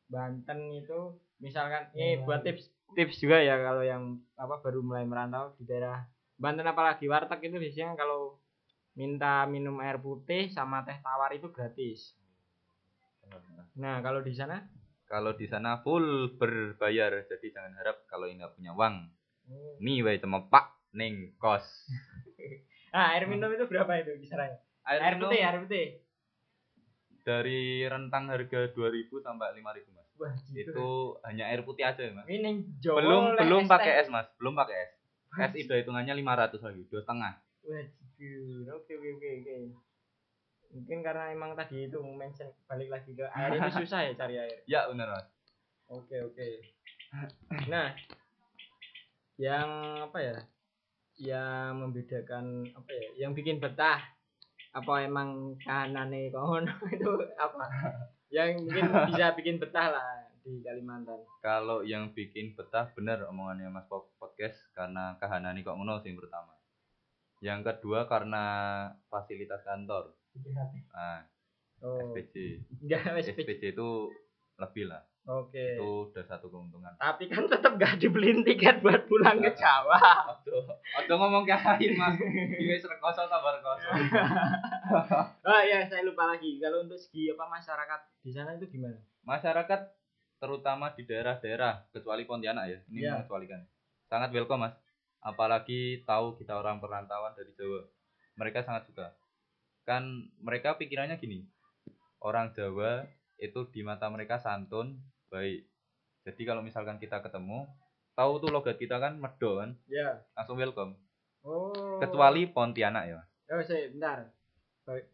Banten 0.06 0.60
itu 0.74 1.00
misalkan 1.42 1.90
ini 1.98 2.22
buat 2.24 2.42
tips 2.46 2.72
tips 2.94 3.22
juga 3.22 3.42
ya 3.42 3.58
kalau 3.62 3.84
yang 3.84 4.22
apa 4.40 4.62
baru 4.62 4.82
mulai 4.82 5.06
merantau 5.06 5.54
di 5.58 5.66
daerah 5.68 6.06
Banten 6.36 6.68
apalagi 6.68 7.08
warteg 7.08 7.48
itu 7.48 7.58
biasanya 7.60 7.96
kalau 7.96 8.40
minta 8.96 9.44
minum 9.48 9.80
air 9.84 10.00
putih 10.00 10.48
sama 10.52 10.84
teh 10.88 10.96
tawar 11.04 11.32
itu 11.36 11.52
gratis. 11.52 12.16
Nah 13.76 14.00
kalau 14.00 14.24
di 14.24 14.32
sana? 14.32 14.64
Kalau 15.06 15.38
di 15.38 15.46
sana 15.46 15.84
full 15.86 16.34
berbayar 16.40 17.28
jadi 17.30 17.48
jangan 17.54 17.78
harap 17.78 18.08
kalau 18.10 18.26
nggak 18.26 18.58
punya 18.58 18.74
uang 18.74 19.06
nih 19.80 20.02
wae 20.02 20.18
cuma 20.18 20.46
pak 20.48 20.76
neng 20.96 21.36
kos. 21.38 21.66
Nah 22.96 23.06
air 23.14 23.28
minum 23.28 23.52
itu 23.52 23.66
berapa 23.68 23.92
itu 24.00 24.16
kisarannya? 24.24 24.60
Air, 24.86 25.00
air 25.02 25.16
putih 25.20 25.40
air 25.42 25.58
putih. 25.62 25.86
Dari 27.26 27.82
rentang 27.90 28.30
harga 28.30 28.70
2000 28.70 29.10
sampai 29.26 29.58
5000 29.58 29.98
mas. 29.98 30.08
Wah 30.16 30.34
gitu. 30.54 30.72
itu 30.72 30.90
hanya 31.26 31.50
air 31.50 31.66
putih 31.66 31.84
aja 31.84 32.00
ya 32.00 32.14
mas. 32.14 32.26
Ini 32.30 32.50
Jawa 32.80 32.98
belum 33.02 33.24
belum 33.42 33.64
pakai 33.68 33.94
es 34.06 34.08
mas. 34.08 34.30
Belum 34.38 34.54
pakai 34.56 34.76
es. 34.88 34.92
Es 35.36 35.54
itu 35.58 35.74
hitungannya 35.74 36.16
500 36.16 36.64
lagi 36.64 36.82
dua 36.88 37.02
setengah. 37.04 37.34
Waduh, 37.66 38.78
oke 38.80 38.94
oke 38.94 39.10
oke 39.20 39.30
oke. 39.42 39.56
Mungkin 40.76 40.98
karena 41.04 41.32
emang 41.32 41.56
tadi 41.56 41.88
itu 41.88 42.00
mention 42.04 42.52
balik 42.68 42.92
lagi 42.92 43.12
ke 43.16 43.26
air 43.26 43.52
itu 43.58 43.72
susah 43.84 44.00
ya 44.06 44.12
cari 44.16 44.36
air. 44.40 44.60
ya 44.70 44.88
benar 44.88 45.12
mas. 45.12 45.28
Oke 45.92 46.18
oke. 46.24 46.48
Nah, 47.70 47.96
yang 49.38 49.70
apa 50.02 50.18
ya? 50.18 50.38
Yang 51.16 51.72
membedakan 51.78 52.46
apa 52.72 52.92
ya? 52.92 53.08
Yang 53.18 53.32
bikin 53.40 53.58
betah 53.58 54.00
apa 54.72 54.94
emang 55.02 55.56
kahanane 55.58 56.28
kono 56.30 56.68
itu 56.96 57.12
apa? 57.36 57.64
Yang 58.28 58.48
mungkin 58.64 58.84
bisa 59.10 59.32
bikin 59.34 59.56
betah 59.58 59.88
lah 59.90 60.08
di 60.40 60.62
Kalimantan. 60.62 61.18
kalau 61.42 61.82
yang 61.82 62.14
bikin 62.14 62.54
betah 62.54 62.94
bener 62.94 63.26
omongannya 63.26 63.66
mas 63.66 63.90
Pop- 63.90 64.14
podcast 64.16 64.54
karena 64.72 65.18
kahanani 65.18 65.66
kok 65.66 65.74
ngono 65.74 65.98
sih 65.98 66.14
yang 66.14 66.22
pertama 66.22 66.54
yang 67.42 67.60
kedua 67.62 68.06
karena 68.06 68.44
fasilitas 69.10 69.66
kantor 69.66 70.14
nah 70.94 71.26
Oh, 71.82 71.98
enggak 72.14 72.24
SPJ. 73.26 73.42
SPJ 73.42 73.74
itu 73.74 73.90
lebih 74.56 74.86
lah 74.86 75.02
Oke. 75.26 75.58
itu 75.74 76.14
udah 76.14 76.22
satu 76.22 76.54
keuntungan 76.54 76.94
Tapi 77.02 77.26
kan 77.26 77.50
tetap 77.50 77.82
gak 77.82 77.98
dibeliin 77.98 78.46
tiket 78.46 78.86
buat 78.86 79.10
pulang 79.10 79.42
ke 79.42 79.58
Jawa. 79.58 79.98
Ojo, 80.38 80.70
ojo 80.70 81.14
ngomong 81.18 81.50
kayak 81.50 81.82
mas. 81.98 82.14
Ini 82.22 82.78
rekoso 82.78 83.26
tambah 83.26 83.58
rekoso. 83.58 83.90
Oh 85.50 85.62
iya, 85.66 85.82
saya 85.90 86.06
lupa 86.06 86.30
lagi. 86.30 86.62
Kalau 86.62 86.86
untuk 86.86 87.02
segi 87.02 87.34
apa 87.34 87.50
masyarakat 87.50 88.00
di 88.22 88.30
sana 88.30 88.54
itu 88.54 88.70
gimana? 88.70 89.02
Masyarakat 89.26 89.82
terutama 90.38 90.94
di 90.94 91.10
daerah-daerah 91.10 91.90
kecuali 91.90 92.22
Pontianak 92.26 92.66
ya, 92.70 92.80
ini 92.94 93.02
Iya. 93.02 93.18
mengecualikan. 93.18 93.66
Sangat 94.06 94.30
welcome 94.30 94.70
mas. 94.70 94.78
Apalagi 95.26 96.06
tahu 96.06 96.38
kita 96.38 96.54
orang 96.54 96.78
perantauan 96.78 97.34
dari 97.34 97.50
Jawa. 97.58 97.82
Mereka 98.38 98.62
sangat 98.62 98.86
suka. 98.86 99.10
Kan 99.82 100.30
mereka 100.38 100.78
pikirannya 100.78 101.18
gini. 101.18 101.42
Orang 102.22 102.54
Jawa 102.54 103.10
itu 103.42 103.66
di 103.74 103.82
mata 103.82 104.06
mereka 104.08 104.38
santun, 104.38 105.02
baik. 105.28 105.66
Jadi 106.24 106.42
kalau 106.42 106.62
misalkan 106.62 106.98
kita 106.98 107.22
ketemu, 107.22 107.70
tahu 108.14 108.40
tuh 108.40 108.50
logat 108.50 108.76
kita 108.76 108.98
kan 108.98 109.16
medo 109.16 109.60
kan, 109.60 109.78
Ya. 109.86 110.24
langsung 110.34 110.56
welcome. 110.56 110.98
Oh. 111.42 111.98
Kecuali 111.98 112.46
Pontianak 112.46 113.06
ya. 113.06 113.22
Oh, 113.48 113.62
saya 113.62 113.88
bentar. 113.88 114.34
Baik. 114.84 115.06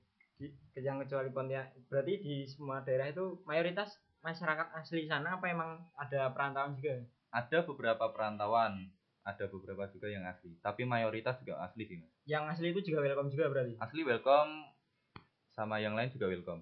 Yang 0.74 0.98
kecuali 1.06 1.30
Pontianak. 1.30 1.76
Berarti 1.86 2.14
di 2.18 2.36
semua 2.46 2.80
daerah 2.80 3.08
itu 3.08 3.44
mayoritas 3.44 3.92
masyarakat 4.22 4.72
asli 4.74 5.04
sana 5.04 5.36
apa 5.36 5.46
emang 5.48 5.82
ada 5.96 6.30
perantauan 6.30 6.76
juga? 6.76 7.02
ada 7.32 7.64
beberapa 7.64 8.06
perantauan 8.12 8.92
ada 9.24 9.46
beberapa 9.48 9.88
juga 9.88 10.06
yang 10.06 10.22
asli 10.22 10.52
tapi 10.60 10.84
mayoritas 10.84 11.40
juga 11.40 11.58
asli 11.58 11.88
sih 11.88 11.96
mas 11.96 12.12
Yang 12.22 12.44
asli 12.52 12.68
itu 12.70 12.82
juga 12.84 13.02
welcome 13.02 13.32
juga 13.32 13.48
berarti. 13.48 13.74
asli 13.80 14.04
welcome 14.04 14.68
sama 15.50 15.80
yang 15.80 15.96
lain 15.96 16.12
juga 16.12 16.28
welcome 16.28 16.62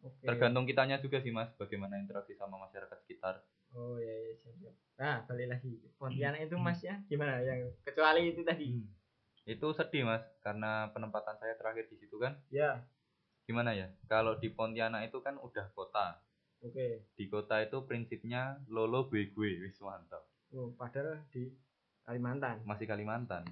Oke. 0.00 0.24
tergantung 0.24 0.64
kitanya 0.64 0.96
juga 0.98 1.20
sih 1.20 1.28
mas 1.30 1.52
bagaimana 1.56 2.00
interaksi 2.00 2.32
sama 2.34 2.56
masyarakat 2.56 2.96
sekitar 3.04 3.44
Oh 3.70 4.02
iya 4.02 4.10
iya 4.26 4.34
siap, 4.34 4.54
siap. 4.58 4.74
Nah, 4.98 5.22
balik 5.30 5.46
lagi. 5.46 5.78
Pontianak 5.94 6.42
itu 6.42 6.58
Mas 6.58 6.82
ya 6.82 6.98
gimana 7.06 7.38
yang 7.38 7.70
kecuali 7.86 8.34
itu 8.34 8.42
tadi? 8.42 8.82
itu 9.46 9.66
sedih 9.72 10.04
mas 10.04 10.20
karena 10.44 10.92
penempatan 10.92 11.34
saya 11.40 11.56
terakhir 11.56 11.88
di 11.88 11.96
situ 11.96 12.20
kan 12.20 12.36
Ya. 12.50 12.84
gimana 13.46 13.72
ya 13.72 13.88
kalau 14.06 14.36
di 14.36 14.52
Pontianak 14.52 15.06
itu 15.06 15.18
kan 15.24 15.38
udah 15.38 15.70
kota 15.72 16.20
Oke. 16.60 17.02
di 17.16 17.24
kota 17.26 17.58
itu 17.64 17.82
prinsipnya 17.82 18.60
lolo 18.68 19.08
gue 19.08 19.32
gue 19.32 19.50
wis 19.64 19.80
mantap 19.80 20.22
Oh, 20.50 20.70
padahal 20.74 21.22
di 21.30 21.50
Kalimantan. 22.04 22.62
masih 22.66 22.84
Kalimantan 22.84 23.46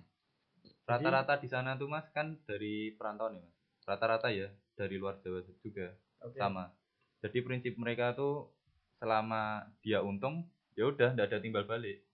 rata-rata 0.85 1.39
di 1.39 1.47
sana 1.47 1.79
tuh 1.79 1.89
mas 1.89 2.07
kan 2.11 2.37
dari 2.45 2.93
perantauan 2.95 3.39
ya 3.39 3.43
mas 3.43 3.57
rata-rata 3.87 4.29
ya 4.31 4.51
dari 4.79 4.97
luar 4.97 5.19
Jawa 5.19 5.43
juga 5.59 5.91
Oke. 6.23 6.39
sama 6.39 6.71
jadi 7.19 7.43
prinsip 7.43 7.75
mereka 7.75 8.15
tuh 8.15 8.55
selama 8.97 9.67
dia 9.83 9.99
untung 10.01 10.47
ya 10.73 10.87
udah 10.87 11.13
nggak 11.13 11.29
ada 11.29 11.39
timbal 11.39 11.67
balik 11.67 12.07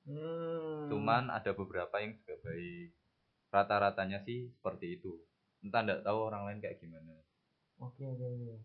Hmm. 0.00 0.88
cuman 0.88 1.28
ada 1.28 1.52
beberapa 1.52 1.92
yang 1.96 2.16
juga 2.16 2.32
baik 2.42 2.88
rata-ratanya 3.48 4.16
sih 4.18 4.48
seperti 4.50 4.96
itu 4.96 5.12
entah 5.60 5.80
nggak 5.80 6.00
tahu 6.02 6.18
orang 6.24 6.46
lain 6.46 6.58
kayak 6.58 6.78
gimana 6.78 7.20
Oke 7.76 8.04
oke 8.06 8.20
oke. 8.20 8.56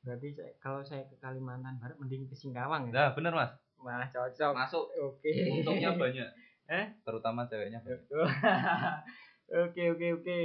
Berarti 0.00 0.28
saya, 0.30 0.50
kalau 0.58 0.82
saya 0.82 1.02
ke 1.04 1.14
Kalimantan 1.16 1.78
Barat 1.78 1.94
mending 1.96 2.26
ke 2.26 2.34
Singkawang 2.34 2.88
ya. 2.88 2.92
nah 2.92 3.08
bener 3.10 3.30
mas 3.32 3.50
Malah 3.76 4.06
cocok. 4.06 4.52
masuk 4.52 4.86
Oke. 4.96 5.30
untungnya 5.52 5.94
banyak 5.94 6.30
Eh? 6.70 6.86
terutama 7.02 7.42
ceweknya 7.44 7.78
banyak. 7.78 8.00
oke 9.66 9.82
oke 9.90 10.06
oke. 10.14 10.38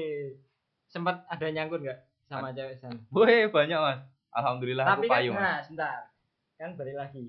Sempat 0.85 1.23
ada 1.25 1.47
nyangkut 1.47 1.79
nggak 1.79 1.99
sama 2.29 2.53
cewek 2.53 2.77
sana? 2.77 2.99
Woi 3.09 3.49
banyak 3.49 3.79
mas 3.81 3.99
alhamdulillah 4.29 4.85
Tapi 4.85 4.93
aku 4.95 5.03
kan 5.03 5.13
payung 5.17 5.35
nah, 5.35 5.57
sebentar. 5.59 5.99
Kan 6.55 6.69
balik 6.77 6.95
lagi. 6.95 7.25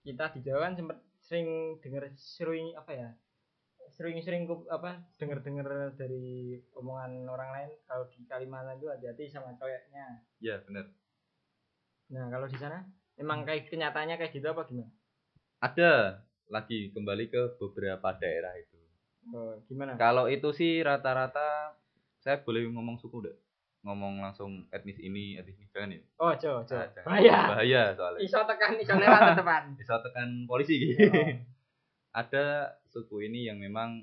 Kita 0.00 0.32
di 0.32 0.40
Jawa 0.40 0.66
kan 0.66 0.74
sempat 0.74 0.98
sering 1.20 1.48
dengar 1.78 2.08
sering 2.16 2.72
apa 2.72 2.92
ya? 2.96 3.08
Sering-sering 3.90 4.48
apa 4.72 5.04
dengar-dengar 5.20 5.92
dari 5.92 6.56
omongan 6.72 7.28
orang 7.28 7.50
lain 7.52 7.70
kalau 7.84 8.08
di 8.08 8.24
Kalimantan 8.24 8.80
itu 8.80 8.88
hati-hati 8.88 9.28
sama 9.28 9.52
ceweknya. 9.54 10.24
ya 10.40 10.56
bener 10.64 10.88
Nah, 12.10 12.26
kalau 12.26 12.48
di 12.48 12.56
sana 12.56 12.80
emang 13.14 13.44
kayak 13.44 13.68
kenyataannya 13.68 14.16
kayak 14.16 14.32
gitu 14.32 14.48
apa 14.48 14.64
gimana? 14.64 14.88
ada 15.60 16.24
lagi 16.48 16.88
kembali 16.90 17.28
ke 17.28 17.60
beberapa 17.60 18.08
daerah 18.16 18.56
itu 18.56 18.80
Oh, 19.30 19.60
gimana? 19.68 19.94
kalau 19.94 20.24
itu 20.26 20.48
sih 20.50 20.80
rata-rata 20.80 21.76
saya 22.18 22.40
boleh 22.40 22.64
ngomong 22.66 22.96
suku 22.96 23.20
deh 23.20 23.36
ngomong 23.80 24.20
langsung 24.20 24.68
etnis 24.68 24.96
ini 24.96 25.34
etnis 25.34 25.56
ini 25.56 25.68
jangan 25.68 25.90
ya 25.90 26.00
Oh, 26.16 26.32
coba, 26.32 26.60
coba. 26.62 26.84
Ah. 26.86 27.02
Bahaya. 27.02 27.36
bahaya 27.48 27.82
soalnya 27.92 28.20
Iso 28.20 28.38
tekan, 28.42 28.76
iso 28.76 28.92
lewat 28.94 29.20
teman. 29.38 29.62
bisa 29.74 29.96
tekan 29.98 30.28
polisi 30.44 30.74
gitu 30.78 31.08
Oh. 31.10 31.28
ada 32.12 32.44
suku 32.86 33.22
ini 33.22 33.46
yang 33.46 33.56
memang 33.56 34.02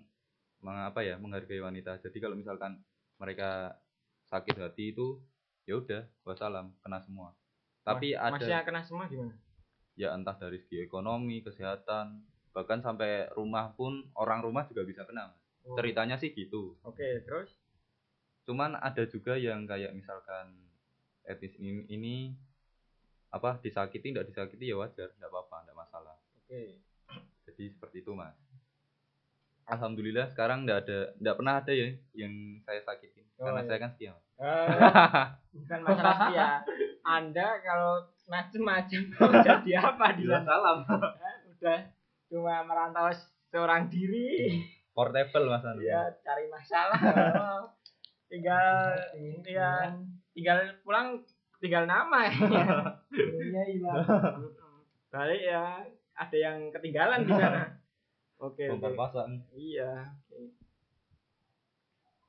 meng- 0.59 0.85
apa 0.85 1.01
ya 1.01 1.15
menghargai 1.15 1.59
wanita 1.59 1.99
jadi 1.99 2.17
kalau 2.17 2.33
misalkan 2.33 2.79
mereka 3.17 3.77
sakit 4.25 4.55
hati 4.57 4.91
itu 4.91 5.19
ya 5.63 5.75
udah 5.75 6.07
wassalam 6.23 6.71
kena 6.79 6.97
semua 6.99 7.35
tapi 7.81 8.11
ada 8.11 8.31
Masnya 8.33 8.63
kena 8.63 8.81
semua 8.81 9.05
gimana? 9.05 9.35
ya 9.93 10.11
entah 10.11 10.33
dari 10.33 10.57
segi 10.57 10.81
ekonomi 10.81 11.41
kesehatan 11.41 12.23
bahkan 12.49 12.79
sampai 12.79 13.27
rumah 13.31 13.69
pun 13.71 13.91
orang 14.13 14.39
rumah 14.39 14.65
juga 14.65 14.81
bisa 14.81 15.03
kena 15.03 15.29
Mas. 15.29 15.37
Oh, 15.63 15.75
ceritanya 15.75 16.15
sih 16.15 16.31
gitu 16.31 16.79
Oke, 16.81 17.21
terus 17.21 17.51
cuman 18.47 18.79
ada 18.79 19.03
juga 19.03 19.35
yang 19.35 19.67
kayak 19.67 19.91
misalkan 19.91 20.55
etis 21.27 21.51
ini, 21.59 21.83
ini 21.91 22.15
apa 23.27 23.59
disakiti 23.59 24.15
tidak 24.15 24.25
disakiti 24.25 24.71
ya 24.71 24.79
wajar 24.79 25.11
tidak 25.11 25.27
apa-apa 25.27 25.67
tidak 25.67 25.77
masalah 25.77 26.15
oke. 26.15 26.63
jadi 27.43 27.63
seperti 27.67 28.01
itu 28.01 28.15
mas 28.15 28.39
alhamdulillah 29.67 30.31
sekarang 30.31 30.63
tidak 30.63 30.87
ada 30.87 30.99
tidak 31.13 31.35
pernah 31.35 31.53
ada 31.59 31.73
ya 31.75 31.87
yang 32.15 32.33
saya 32.63 32.79
sakitin 32.81 33.27
Oh, 33.37 33.45
karena 33.45 33.61
iya. 33.61 33.69
saya 33.69 33.79
kan 33.85 33.91
setia 33.93 34.11
Mas. 34.17 34.25
Eh, 34.41 34.65
bukan 35.61 35.79
masalah 35.85 36.15
setia. 36.25 36.47
Anda 37.05 37.47
kalau 37.61 37.93
macem-macem 38.25 39.01
mau 39.13 39.29
jadi 39.45 39.71
apa 39.77 40.05
di 40.17 40.23
sana? 40.25 40.41
salam 40.41 40.77
Eh, 40.89 41.35
Udah 41.53 41.79
cuma 42.25 42.65
merantau 42.65 43.13
seorang 43.53 43.85
diri. 43.87 44.57
portable 44.89 45.45
mas 45.45 45.61
ya 45.77 46.09
cari 46.25 46.49
masalah 46.49 46.97
tinggal 48.27 48.95
ya 49.47 49.95
tinggal 50.35 50.59
pulang 50.83 51.23
tinggal 51.57 51.83
nama. 51.89 52.27
Iya 53.17 53.63
hilang. 53.73 53.97
balik 55.13 55.41
ya 55.41 55.81
ada 56.13 56.37
yang 56.37 56.69
ketinggalan 56.69 57.25
di 57.25 57.33
sana. 57.33 57.63
Oke 58.45 58.69
bongkar 58.69 58.93
oke. 58.93 58.99
pasang. 58.99 59.31
Iya 59.57 60.13
oke. 60.13 60.39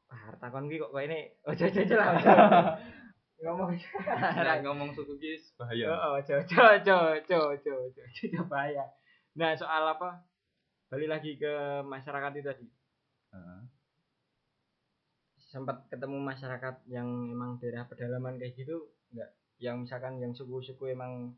Ah 0.08 0.32
takon 0.40 0.72
ki 0.72 0.80
kok 0.80 0.88
kok 0.96 1.04
ini? 1.04 1.28
Ojo 1.44 1.68
ojo 1.68 1.80
ojo 1.84 1.94
lah 2.00 2.08
ojo 2.16 2.32
ngomong 3.38 3.70
nah, 4.42 4.56
ngomong 4.64 4.90
suku 4.96 5.14
guys 5.20 5.52
bahaya. 5.60 5.92
Oh 5.92 6.16
ojo 6.16 6.32
ojo 6.32 6.58
ojo 6.80 6.96
ojo 7.20 7.38
ojo 7.60 7.72
ojo 7.92 8.40
bahaya. 8.48 8.88
Nah 9.36 9.52
soal 9.52 9.84
apa? 9.84 10.24
Balik 10.88 11.12
lagi 11.12 11.36
ke 11.36 11.84
masyarakat 11.84 12.32
itu 12.40 12.46
tadi. 12.48 12.66
Sempat 15.58 15.82
ketemu 15.88 16.18
masyarakat 16.20 16.74
yang 16.86 17.04
emang 17.28 17.58
daerah 17.58 17.82
pedalaman 17.84 18.38
kayak 18.38 18.54
gitu 18.54 18.78
enggak 19.10 19.30
yang 19.58 19.82
misalkan 19.82 20.16
yang 20.16 20.30
suku-suku 20.30 20.86
emang 20.88 21.34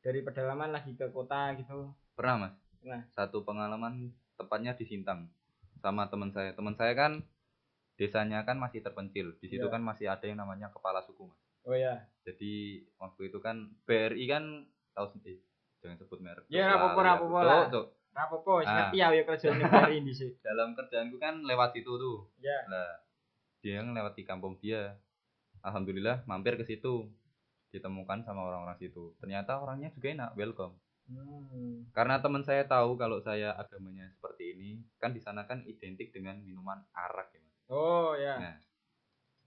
dari 0.00 0.20
pedalaman 0.20 0.72
lagi 0.72 0.92
ke 0.92 1.04
kota 1.08 1.52
gitu. 1.54 1.92
Pernah 2.12 2.48
mas? 2.48 2.54
Pernah. 2.74 3.04
satu 3.08 3.44
pengalaman 3.44 4.08
tepatnya 4.34 4.72
di 4.72 4.82
Sintang 4.82 5.28
sama 5.76 6.08
teman 6.08 6.32
saya. 6.32 6.50
Teman 6.50 6.72
saya 6.72 6.90
kan 6.92 7.20
desanya 7.94 8.42
kan 8.42 8.56
masih 8.56 8.80
terpencil. 8.80 9.36
Di 9.36 9.46
situ 9.46 9.62
Iya. 9.62 9.70
kan 9.70 9.78
masih 9.80 10.08
ada 10.08 10.24
yang 10.24 10.40
namanya 10.40 10.72
kepala 10.72 11.04
suku 11.04 11.28
mas. 11.28 11.38
Oh 11.62 11.76
ya 11.76 11.94
jadi 12.22 12.52
waktu 12.96 13.28
itu 13.28 13.38
kan 13.38 13.70
BRI 13.84 14.24
kan 14.26 14.66
tahu 14.90 15.06
sendiri 15.10 15.38
jangan 15.78 15.94
sebut 15.96 16.18
merek. 16.18 16.42
Ya, 16.48 16.66
Cuk, 16.68 16.94
rapopo, 16.94 16.98
lali 16.98 17.06
aku. 17.06 17.22
rapopo 17.22 17.36
Cuk, 17.36 17.46
lah. 17.46 17.86
rapopo 18.12 18.52
Ah. 18.56 18.62
ngerti 18.64 18.96
ya 18.96 19.06
ya 19.10 19.22
kerjaan 19.22 19.58
dari 19.60 19.94
ini 19.98 20.10
sih. 20.10 20.30
Dalam 20.46 20.72
kerjaanku 20.72 21.16
kan 21.16 21.42
lewat 21.42 21.76
situ 21.76 21.92
tuh. 21.92 22.26
Ya 22.38 22.64
lah 22.66 22.98
dia 23.62 23.80
ngelewat 23.80 24.18
di 24.18 24.26
kampung 24.26 24.58
dia. 24.58 24.98
Alhamdulillah 25.62 26.26
mampir 26.26 26.58
ke 26.58 26.66
situ. 26.66 27.08
Ditemukan 27.70 28.26
sama 28.26 28.44
orang-orang 28.44 28.76
situ. 28.76 29.14
Ternyata 29.22 29.62
orangnya 29.62 29.88
juga 29.94 30.12
enak 30.12 30.34
welcome. 30.36 30.76
Hmm. 31.02 31.90
karena 31.90 32.22
teman 32.22 32.46
saya 32.46 32.62
tahu 32.62 32.94
kalau 32.94 33.18
saya 33.18 33.52
agamanya 33.58 34.06
seperti 34.14 34.54
ini 34.54 34.70
kan 35.02 35.10
di 35.10 35.18
sana 35.18 35.44
kan 35.50 35.60
identik 35.66 36.14
dengan 36.14 36.38
minuman 36.46 36.78
arak 36.94 37.34
ya 37.34 37.42
Mas. 37.42 37.58
oh 37.74 38.14
ya. 38.14 38.38
Nah, 38.38 38.56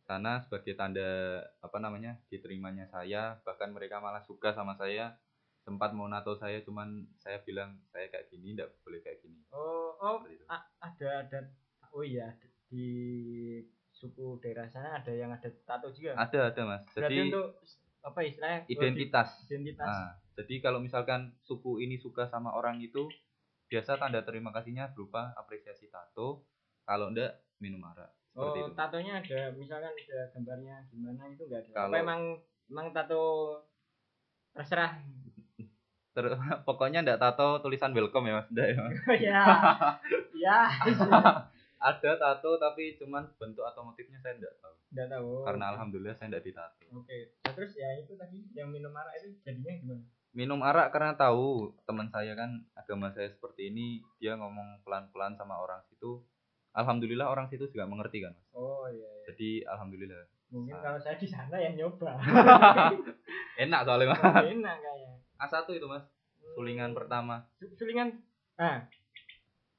sana 0.06 0.44
sebagai 0.44 0.78
tanda 0.78 1.42
apa 1.64 1.78
namanya 1.82 2.20
diterimanya 2.30 2.86
saya 2.92 3.40
bahkan 3.42 3.74
mereka 3.74 3.98
malah 4.04 4.22
suka 4.22 4.54
sama 4.54 4.78
saya. 4.78 5.18
Sempat 5.66 5.98
mau 5.98 6.06
nato 6.06 6.38
saya 6.38 6.62
cuman 6.62 7.10
saya 7.18 7.42
bilang 7.42 7.82
saya 7.90 8.06
kayak 8.14 8.30
gini 8.30 8.54
tidak 8.54 8.78
boleh 8.86 9.02
kayak 9.02 9.18
gini. 9.26 9.42
Oh 9.50 9.98
oh 9.98 10.22
ada 10.78 11.10
ada 11.26 11.40
oh 11.90 12.06
iya 12.06 12.38
di 12.70 12.86
suku 14.06 14.38
daerah 14.38 14.70
sana 14.70 15.02
ada 15.02 15.10
yang 15.10 15.34
ada 15.34 15.50
tato 15.66 15.90
juga? 15.90 16.14
Ada 16.14 16.54
ada 16.54 16.62
mas. 16.64 16.86
Berarti 16.94 17.10
jadi 17.10 17.18
untuk 17.26 17.48
apa 18.06 18.20
istilahnya? 18.22 18.60
di- 18.64 18.78
identitas. 18.78 19.30
Identitas. 19.50 19.88
Nah, 19.90 20.10
jadi 20.38 20.56
kalau 20.62 20.78
misalkan 20.78 21.34
suku 21.42 21.82
ini 21.82 21.98
suka 21.98 22.30
sama 22.30 22.54
orang 22.54 22.78
itu 22.78 23.10
biasa 23.66 23.98
tanda 23.98 24.22
terima 24.22 24.54
kasihnya 24.54 24.94
berupa 24.94 25.34
apresiasi 25.34 25.90
tato. 25.90 26.46
Kalau 26.86 27.10
enggak 27.10 27.42
minum 27.58 27.82
arak. 27.82 28.14
Seperti 28.30 28.60
oh 28.62 28.68
itu. 28.70 28.78
tatonya 28.78 29.14
ada 29.18 29.40
misalkan 29.58 29.90
ada 29.90 30.20
gambarnya 30.30 30.76
gimana 30.94 31.24
itu 31.34 31.50
enggak 31.50 31.66
ada. 31.66 31.70
Apa 31.72 31.78
Kalau- 31.82 31.98
emang 31.98 32.22
emang 32.70 32.88
tato 32.94 33.24
terserah? 34.54 35.02
Ter- 36.16 36.38
pokoknya 36.62 37.02
enggak 37.02 37.18
tato 37.18 37.58
tulisan 37.60 37.90
welcome 37.92 38.30
ya 38.30 38.34
mas. 38.38 38.48
Nggak 38.54 38.68
ya, 38.70 38.78
Mas? 38.78 38.94
ya. 39.26 39.42
Ya 40.46 40.60
ada 41.86 42.12
tato 42.18 42.58
tapi 42.58 42.98
cuman 42.98 43.30
bentuk 43.38 43.62
atau 43.62 43.86
motifnya 43.86 44.18
saya 44.26 44.42
enggak 44.42 44.58
tahu. 44.58 44.74
Enggak 44.90 45.08
tahu. 45.14 45.32
Karena 45.46 45.66
alhamdulillah 45.78 46.16
saya 46.18 46.34
enggak 46.34 46.46
ditato. 46.50 46.82
Oke 46.98 47.18
Nah, 47.46 47.54
terus 47.54 47.72
ya 47.78 47.90
itu 48.02 48.18
tadi 48.18 48.42
yang 48.58 48.74
minum 48.74 48.90
arak 48.90 49.14
itu 49.22 49.38
jadinya 49.46 49.74
gimana? 49.78 50.04
Minum 50.36 50.60
arak 50.66 50.90
karena 50.90 51.14
tahu 51.14 51.78
teman 51.86 52.10
saya 52.10 52.34
kan 52.34 52.66
agama 52.74 53.14
saya 53.14 53.30
seperti 53.30 53.70
ini 53.70 54.02
dia 54.18 54.34
ngomong 54.34 54.82
pelan-pelan 54.82 55.38
sama 55.38 55.62
orang 55.62 55.86
situ. 55.86 56.26
Alhamdulillah 56.76 57.30
orang 57.32 57.48
situ 57.48 57.70
juga 57.72 57.88
mengerti 57.88 58.26
kan 58.26 58.36
mas? 58.36 58.50
Oh 58.52 58.84
iya, 58.92 59.00
iya. 59.00 59.24
jadi 59.32 59.50
alhamdulillah. 59.72 60.28
Mungkin 60.52 60.76
kalau 60.84 61.00
saya 61.00 61.16
di 61.16 61.28
sana 61.30 61.56
yang 61.56 61.80
nyoba. 61.80 62.20
Enak 63.64 63.82
soalnya 63.88 64.12
mas. 64.12 64.20
Enak 64.44 64.76
kayaknya. 64.84 65.14
A1 65.40 65.68
itu 65.72 65.88
mas. 65.88 66.04
Sulingan 66.58 66.92
pertama. 66.92 67.48
Su- 67.56 67.72
sulingan 67.80 68.20
ah 68.60 68.84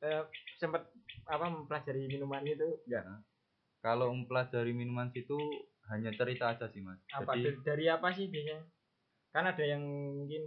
eh, 0.01 0.23
sempat 0.57 0.88
apa 1.27 1.47
mempelajari 1.51 2.07
minuman 2.07 2.43
itu? 2.47 2.79
Enggak 2.87 3.23
kalau 3.87 4.11
mempelajari 4.11 4.75
minuman 4.75 5.07
situ 5.15 5.39
hanya 5.87 6.11
cerita 6.11 6.51
aja 6.51 6.67
sih 6.67 6.83
mas. 6.83 6.99
Apa 7.15 7.39
jadi 7.39 7.55
dari, 7.55 7.59
dari 7.62 7.85
apa 7.87 8.09
sih 8.11 8.27
biasanya? 8.27 8.59
Kan 9.31 9.47
ada 9.47 9.62
yang 9.62 9.83
mungkin 10.19 10.43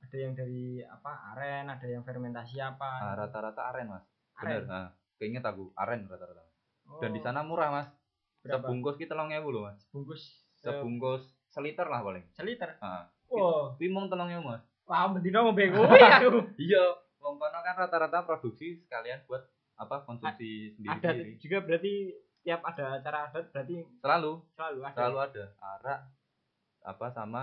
ada 0.00 0.16
yang 0.16 0.32
dari 0.32 0.80
apa 0.80 1.36
aren 1.36 1.68
ada 1.68 1.84
yang 1.84 2.00
fermentasi 2.00 2.56
apa? 2.64 3.12
Ah, 3.12 3.14
rata-rata 3.18 3.60
aren 3.68 3.92
mas. 3.92 4.04
Aren. 4.40 4.64
bener. 4.64 4.64
Nah, 4.64 4.88
keinget 5.20 5.44
aku 5.44 5.68
aren 5.76 6.08
rata-rata. 6.08 6.48
Oh, 6.88 7.04
dan 7.04 7.12
di 7.12 7.20
sana 7.20 7.44
murah 7.44 7.68
mas. 7.68 7.88
Berapa? 8.40 8.64
sebungkus 8.64 8.96
kita 8.96 9.12
ewu 9.12 9.48
loh 9.52 9.68
mas. 9.68 9.84
Bungkus 9.92 10.48
sebungkus 10.56 11.28
seliter 11.52 11.84
lah 11.84 12.00
paling. 12.00 12.24
Seliter? 12.32 12.80
Ah. 12.80 13.12
Wow 13.28 13.76
wimong 13.76 14.08
telung 14.08 14.32
ewu 14.32 14.48
mas. 14.48 14.64
Wah 14.88 15.12
betina 15.12 15.44
mau 15.44 15.52
bego 15.52 15.84
ya 15.84 16.24
aku 16.24 16.40
iya 16.56 16.80
wong 17.20 17.36
kono 17.36 17.60
kan 17.60 17.76
rata-rata 17.76 18.24
produksi 18.24 18.80
sekalian 18.80 19.20
buat 19.28 19.44
apa 19.78 20.02
konsumsi 20.02 20.26
ada 20.26 20.74
sendiri-sendiri 20.74 21.32
juga 21.38 21.58
berarti 21.60 21.94
tiap 22.40 22.60
ada 22.62 22.84
acara 22.96 23.18
adat 23.26 23.46
berarti 23.48 23.76
selalu. 23.98 24.32
Selalu 24.52 24.78
ada. 24.80 24.94
Selalu 24.94 25.16
ada. 25.20 25.44
Arak 25.60 26.00
apa 26.80 27.06
sama 27.08 27.42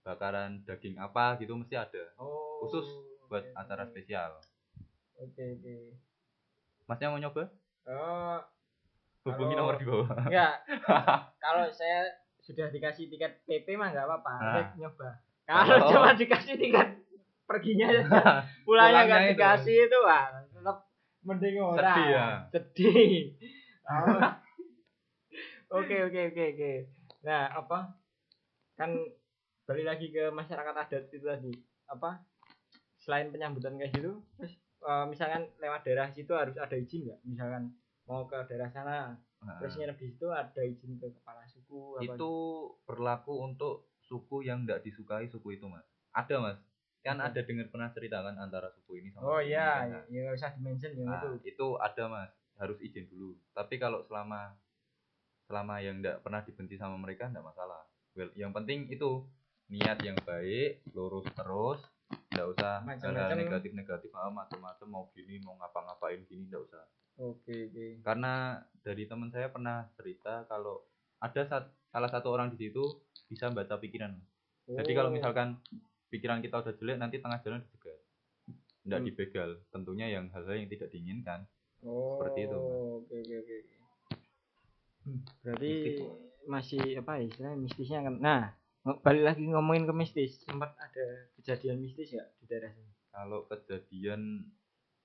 bakaran 0.00 0.62
daging 0.62 0.96
apa 0.96 1.36
gitu 1.36 1.54
mesti 1.54 1.74
ada. 1.74 2.02
Oh 2.16 2.58
khusus 2.60 2.86
buat 3.26 3.42
oke, 3.44 3.54
acara 3.54 3.82
oke. 3.84 3.90
spesial. 3.90 4.30
Oke 5.16 5.44
oke. 5.54 5.76
Masnya 6.84 7.08
mau 7.08 7.18
nyoba? 7.18 7.46
Oh 7.84 8.38
hubungi 9.22 9.54
Kalau- 9.54 9.62
nomor 9.62 9.76
di 9.76 9.86
bawah. 9.86 10.08
Enggak. 10.20 10.54
Kalau 11.44 11.64
saya 11.70 12.10
sudah 12.38 12.66
dikasih 12.68 13.06
tiket 13.06 13.38
PP 13.44 13.76
mah 13.76 13.88
enggak 13.88 14.02
apa-apa 14.04 14.32
Nah. 14.32 14.50
saya 14.52 14.64
nyoba. 14.76 15.08
Kalau 15.44 15.66
Kalau- 15.68 15.88
cuma 15.88 16.10
dikasih 16.12 16.54
tiket 16.56 16.88
perginya 17.42 17.86
pulangnya 18.66 19.02
nggak 19.04 19.20
itu. 19.20 19.30
dikasih 19.34 19.76
itu 19.84 19.98
wah 20.00 20.24
tetap 20.32 20.51
mending 21.22 21.56
ora 21.62 21.94
Sedih 21.94 22.06
ya? 22.16 22.26
sedih. 22.50 23.12
Oke 25.72 25.96
oke 26.04 26.20
oke 26.34 26.44
oke. 26.52 26.72
Nah 27.24 27.48
apa? 27.54 27.96
Kan 28.76 28.98
balik 29.64 29.86
lagi 29.86 30.06
ke 30.12 30.28
masyarakat 30.28 30.74
adat 30.74 31.04
itu 31.08 31.24
tadi. 31.24 31.52
Apa? 31.88 32.20
Selain 33.00 33.32
penyambutan 33.32 33.78
kayak 33.80 33.94
gitu 33.96 34.22
terus 34.38 34.54
eh, 34.84 35.06
misalkan 35.08 35.48
lewat 35.58 35.82
daerah 35.86 36.10
situ 36.12 36.32
harus 36.34 36.58
ada 36.60 36.76
izin 36.76 37.08
nggak? 37.08 37.20
Misalkan 37.24 37.72
mau 38.04 38.26
ke 38.26 38.36
daerah 38.50 38.68
sana 38.68 39.16
Nah, 39.42 39.58
terus 39.58 39.74
nginep 39.74 39.98
di 39.98 40.06
situ 40.14 40.30
ada 40.30 40.62
izin 40.62 41.02
ke 41.02 41.10
kepala 41.18 41.42
suku 41.50 41.98
apa 41.98 42.14
itu 42.14 42.32
berlaku 42.86 43.42
untuk 43.42 43.90
suku 44.06 44.46
yang 44.46 44.62
tidak 44.62 44.86
disukai 44.86 45.26
suku 45.26 45.58
itu 45.58 45.66
mas. 45.66 45.82
Ada 46.14 46.38
mas 46.38 46.62
kan 47.02 47.16
Apa? 47.16 47.28
ada 47.28 47.40
dengar 47.42 47.66
pernah 47.66 47.90
cerita 47.90 48.18
kan 48.18 48.34
antara 48.36 48.70
suku 48.70 48.98
ini 48.98 49.10
sama 49.10 49.26
oh 49.28 49.40
iya 49.40 49.84
kan? 49.84 50.06
ya 50.08 50.18
nggak 50.22 50.36
usah 50.36 50.50
dimention 50.54 50.90
yang 50.94 51.06
Nah, 51.06 51.18
itu 51.18 51.28
itu 51.48 51.66
ada 51.76 52.04
mas 52.06 52.30
harus 52.56 52.78
izin 52.78 53.06
dulu 53.06 53.34
tapi 53.52 53.74
kalau 53.76 54.02
selama 54.02 54.54
selama 55.44 55.74
yang 55.78 55.98
tidak 55.98 56.22
pernah 56.22 56.40
dibenci 56.40 56.76
sama 56.76 56.94
mereka 56.96 57.26
tidak 57.26 57.44
masalah 57.44 57.82
well, 58.14 58.30
yang 58.34 58.50
penting 58.50 58.86
itu 58.88 59.26
niat 59.66 59.98
yang 60.00 60.16
baik 60.20 60.84
lurus 60.90 61.26
terus 61.28 61.80
tidak 62.28 62.46
usah 62.50 62.80
Macam-macam. 62.82 63.36
negatif 63.36 63.70
negatif 63.72 64.10
ah, 64.12 64.28
macam-macam 64.28 64.86
mau 64.86 65.04
gini 65.10 65.40
mau 65.40 65.56
ngapa-ngapain 65.56 66.22
gini 66.22 66.46
tidak 66.46 66.62
usah 66.66 66.84
oke 67.18 67.50
oke 67.66 67.86
karena 68.00 68.32
dari 68.80 69.04
teman 69.04 69.28
saya 69.28 69.48
pernah 69.48 69.90
cerita 69.92 70.44
kalau 70.46 70.80
ada 71.18 71.42
sat- 71.42 71.72
salah 71.88 72.08
satu 72.08 72.30
orang 72.30 72.48
di 72.48 72.62
situ 72.62 72.84
bisa 73.26 73.48
baca 73.48 73.76
pikiran 73.76 74.12
jadi 74.64 74.92
kalau 74.92 75.10
Oh. 75.10 75.14
misalkan 75.14 75.58
pikiran 76.12 76.44
kita 76.44 76.60
udah 76.60 76.74
jelek 76.76 77.00
nanti 77.00 77.16
tengah 77.18 77.40
jalan 77.40 77.64
dicegat 77.64 77.98
nggak 78.84 79.00
Hmm. 79.00 79.06
dibegal 79.08 79.50
tentunya 79.70 80.06
yang 80.06 80.28
hal-hal 80.30 80.54
yang 80.54 80.68
tidak 80.68 80.92
diinginkan 80.92 81.48
Oh, 81.82 82.14
Seperti 82.14 82.46
itu. 82.46 82.54
Oke 82.54 83.16
oke 83.18 83.34
oke. 83.42 83.56
oke. 83.58 83.76
Berarti 85.42 85.70
Mistis. 85.74 85.98
masih 86.46 86.82
apa 87.02 87.12
ya 87.18 87.22
istilahnya 87.26 87.58
mistisnya 87.58 87.98
kan. 88.06 88.14
Nah, 88.22 88.40
balik 89.02 89.24
lagi 89.26 89.42
ngomongin 89.50 89.90
ke 89.90 89.94
mistis. 89.94 90.46
Sempat 90.46 90.78
ada 90.78 91.06
kejadian 91.34 91.82
mistis 91.82 92.14
ya 92.14 92.22
di 92.38 92.46
daerah 92.46 92.70
sini? 92.70 92.90
kalau 93.12 93.44
kejadian 93.44 94.48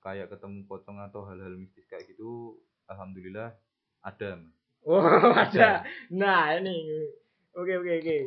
kayak 0.00 0.32
ketemu 0.32 0.64
pocong 0.64 0.96
atau 0.96 1.28
hal-hal 1.28 1.52
mistis 1.58 1.84
kayak 1.84 2.08
gitu 2.08 2.56
alhamdulillah 2.86 3.52
ada 4.00 4.38
Mas. 4.38 4.54
Oh, 4.86 5.02
ada. 5.34 5.82
Nah, 6.08 6.56
ini. 6.56 7.04
Oke 7.52 7.74
oke 7.74 7.92
oke. 8.00 8.18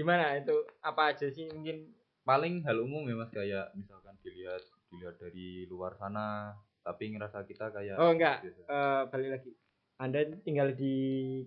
Gimana 0.00 0.32
itu? 0.34 0.56
Apa 0.80 1.12
aja 1.12 1.28
sih 1.28 1.44
mungkin 1.46 1.92
paling 2.22 2.64
hal 2.64 2.80
umum 2.80 3.04
ya 3.04 3.14
mas 3.14 3.28
kayak 3.28 3.68
misalkan 3.74 4.16
dilihat 4.20 4.60
dilihat 4.88 5.16
dari 5.16 5.64
luar 5.66 5.92
sana 5.94 6.56
tapi 6.80 7.10
ngerasa 7.10 7.44
kita 7.44 7.68
kayak 7.68 7.96
Oh, 7.96 8.10
enggak. 8.10 8.40
biasa. 8.40 8.60
eh, 8.64 9.02
balik 9.06 9.28
lagi. 9.30 9.50
Anda 9.96 10.20
tinggal 10.40 10.72
di 10.72 10.96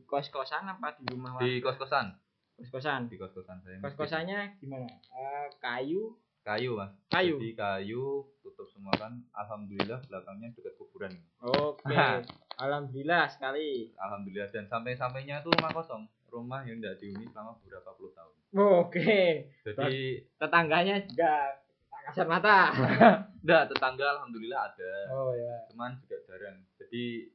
kos-kosan 0.05 0.69
apa 0.69 0.93
di 0.95 1.09
rumah 1.09 1.41
di 1.41 1.57
kos 1.57 1.73
kosan 1.75 2.13
kos-kosan. 2.53 3.09
di 3.09 3.17
kos 3.17 3.33
kosan 3.33 3.57
saya 3.59 3.81
Kos-kosannya 3.81 4.61
gimana? 4.61 4.85
Eh, 5.09 5.47
kayu, 5.57 6.13
kayu 6.41 6.77
mas 6.77 6.93
kayu. 7.09 7.41
jadi 7.41 7.49
kayu 7.57 8.05
tutup 8.39 8.69
semua 8.69 8.93
kan 8.93 9.25
alhamdulillah 9.33 9.97
belakangnya 10.05 10.53
dekat 10.53 10.77
kuburan 10.77 11.17
Oke. 11.41 11.89
Alhamdulillah 12.53 13.25
sekali. 13.25 13.89
alhamdulillah 13.97 14.53
dan 14.53 14.69
sampai 14.69 14.93
sampainya 14.93 15.41
itu 15.41 15.49
rumah 15.49 15.73
kosong 15.73 16.05
rumah 16.33 16.61
yang 16.63 16.77
tidak 16.77 16.97
dihuni 16.97 17.25
selama 17.27 17.53
beberapa 17.59 17.93
puluh 17.93 18.11
tahun 18.11 18.33
Oke. 18.81 19.53
jadi 19.63 20.01
Tetangganya 20.35 20.95
juga 21.03 21.61
tak 21.87 22.01
kasat 22.07 22.27
mata. 22.27 22.57
enggak 23.43 23.63
tetangga 23.67 24.05
alhamdulillah 24.11 24.61
ada 24.67 24.93
Oh 25.09 25.31
ya. 25.31 25.55
cuman 25.67 25.93
juga 25.99 26.17
jarang 26.25 26.57
jadi 26.75 27.29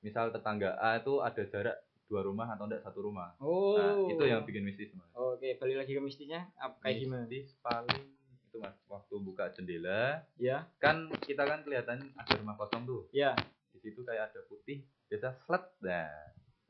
misal 0.00 0.28
tetangga 0.28 0.74
A 0.76 0.98
itu 0.98 1.18
ada 1.18 1.42
jarak 1.42 1.76
dua 2.04 2.20
rumah 2.20 2.46
atau 2.48 2.66
enggak 2.66 2.80
satu 2.80 3.00
rumah 3.02 3.32
Oh. 3.38 3.74
nah, 3.74 4.06
itu 4.06 4.22
yang 4.22 4.42
bikin 4.42 4.62
mistis 4.62 4.92
mas 4.92 5.08
Oke, 5.12 5.56
balik 5.56 5.76
lagi 5.78 5.92
ke 5.92 6.00
mistisnya. 6.00 6.46
Apa 6.54 6.76
kayak 6.80 6.96
gimana? 7.00 7.24
mistis 7.24 7.56
paling 7.58 8.02
itu 8.44 8.56
mas 8.58 8.76
waktu 8.86 9.14
buka 9.18 9.48
jendela 9.50 10.20
Ya. 10.36 10.68
kan 10.76 11.08
kita 11.18 11.42
kan 11.42 11.62
kelihatan 11.62 12.12
ada 12.12 12.32
rumah 12.34 12.54
kosong 12.54 12.84
tuh 12.84 13.08
Ya. 13.10 13.32
di 13.72 13.80
situ 13.80 14.02
kayak 14.02 14.28
ada 14.28 14.40
putih 14.44 14.84
biasa 15.06 15.32
slet 15.38 15.64
nah 15.80 16.12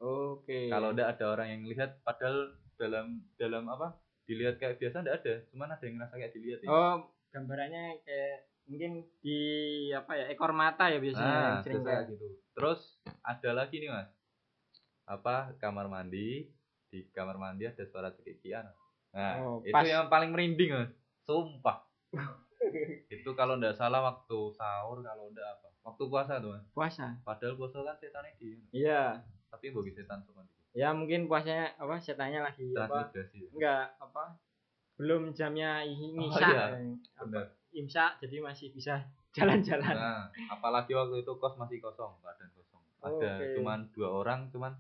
Oke. 0.03 0.67
kalau 0.67 0.91
ndak 0.91 1.15
ada 1.15 1.25
orang 1.31 1.49
yang 1.49 1.63
lihat 1.65 2.03
padahal 2.03 2.59
dalam 2.75 3.23
dalam 3.39 3.71
apa 3.71 3.95
dilihat 4.23 4.59
kayak 4.59 4.79
biasa 4.79 5.01
ndak 5.01 5.23
ada. 5.23 5.35
Cuman 5.49 5.71
ada 5.71 5.83
yang 5.83 5.95
ngerasa 5.97 6.15
kayak 6.17 6.33
dilihat 6.33 6.59
ya 6.61 6.69
Oh, 6.69 6.95
gambarannya 7.31 8.03
kayak 8.03 8.51
mungkin 8.63 8.93
di 9.19 9.39
apa 9.91 10.15
ya 10.15 10.25
ekor 10.31 10.51
mata 10.51 10.87
ya 10.87 10.99
biasanya 10.99 11.27
nah 11.27 11.47
yang 11.53 11.63
sering 11.63 11.83
kayak 11.83 12.03
gitu. 12.11 12.27
Terus 12.53 12.81
ada 13.23 13.51
lagi 13.53 13.79
nih 13.79 13.91
mas. 13.91 14.11
Apa 15.05 15.55
kamar 15.59 15.87
mandi? 15.87 16.51
Di 16.87 17.07
kamar 17.11 17.39
mandi 17.39 17.67
ada 17.67 17.83
suara 17.87 18.11
cekikian. 18.11 18.67
Nah 19.13 19.33
Oh, 19.39 19.59
itu 19.63 19.71
pas. 19.71 19.87
yang 19.87 20.07
paling 20.07 20.31
merinding 20.31 20.71
mas. 20.73 20.91
Sumpah. 21.23 21.87
Itu 23.09 23.35
kalau 23.35 23.59
ndak 23.59 23.75
salah 23.75 24.03
waktu 24.03 24.39
sahur 24.55 25.03
kalau 25.03 25.31
ndak 25.31 25.47
apa. 25.47 25.69
Waktu 25.83 26.03
puasa 26.07 26.39
tuh 26.39 26.55
mas. 26.55 26.65
Puasa. 26.71 27.07
padahal 27.23 27.55
puasa 27.55 27.83
kan 27.83 27.99
setannya 27.99 28.35
di 28.39 28.59
Iya. 28.73 29.23
Tapi 29.53 29.69
bagi 29.69 29.93
setan 29.93 30.25
semua 30.25 30.49
di 30.49 30.53
Ya 30.73 30.97
mungkin 30.97 31.29
puasanya 31.29 31.77
apa 31.77 32.01
setannya 32.01 32.41
lagi 32.41 32.73
apa? 32.73 33.13
Enggak 33.53 33.93
apa? 34.01 34.41
Belum 34.97 35.37
jamnya 35.37 35.85
i- 35.85 36.17
Oh, 36.17 36.33
iya. 36.33 36.81
eh, 36.81 36.97
benar 37.21 37.53
imsak 37.73 38.21
jadi 38.21 38.45
masih 38.45 38.69
bisa 38.73 39.01
jalan-jalan. 39.37 39.97
Nah, 39.97 40.23
apalagi 40.53 40.93
waktu 40.93 41.25
itu 41.25 41.33
kos 41.41 41.57
masih 41.57 41.81
kosong, 41.81 42.21
keadaan 42.21 42.53
kosong. 42.53 42.83
Ada 43.01 43.33
Oke. 43.41 43.53
cuman 43.57 43.81
dua 43.97 44.09
orang, 44.13 44.41
cuman 44.53 44.73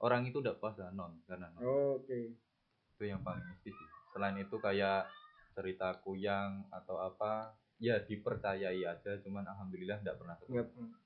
orang 0.00 0.24
itu 0.24 0.40
udah 0.40 0.56
puasa 0.56 0.88
non 0.96 1.20
karena 1.28 1.52
non. 1.52 1.62
Oke. 2.00 2.32
Itu 2.96 3.04
yang 3.04 3.20
paling 3.20 3.44
mistis 3.52 3.76
sih. 3.76 3.88
Selain 4.16 4.34
itu 4.40 4.56
kayak 4.58 5.06
cerita 5.52 5.92
kuyang 6.00 6.66
atau 6.72 6.96
apa, 6.98 7.52
ya 7.78 8.00
dipercayai 8.00 8.80
aja, 8.82 9.12
cuman 9.20 9.44
alhamdulillah 9.44 10.00
enggak 10.00 10.16
pernah 10.16 10.34
ketemu. 10.40 10.64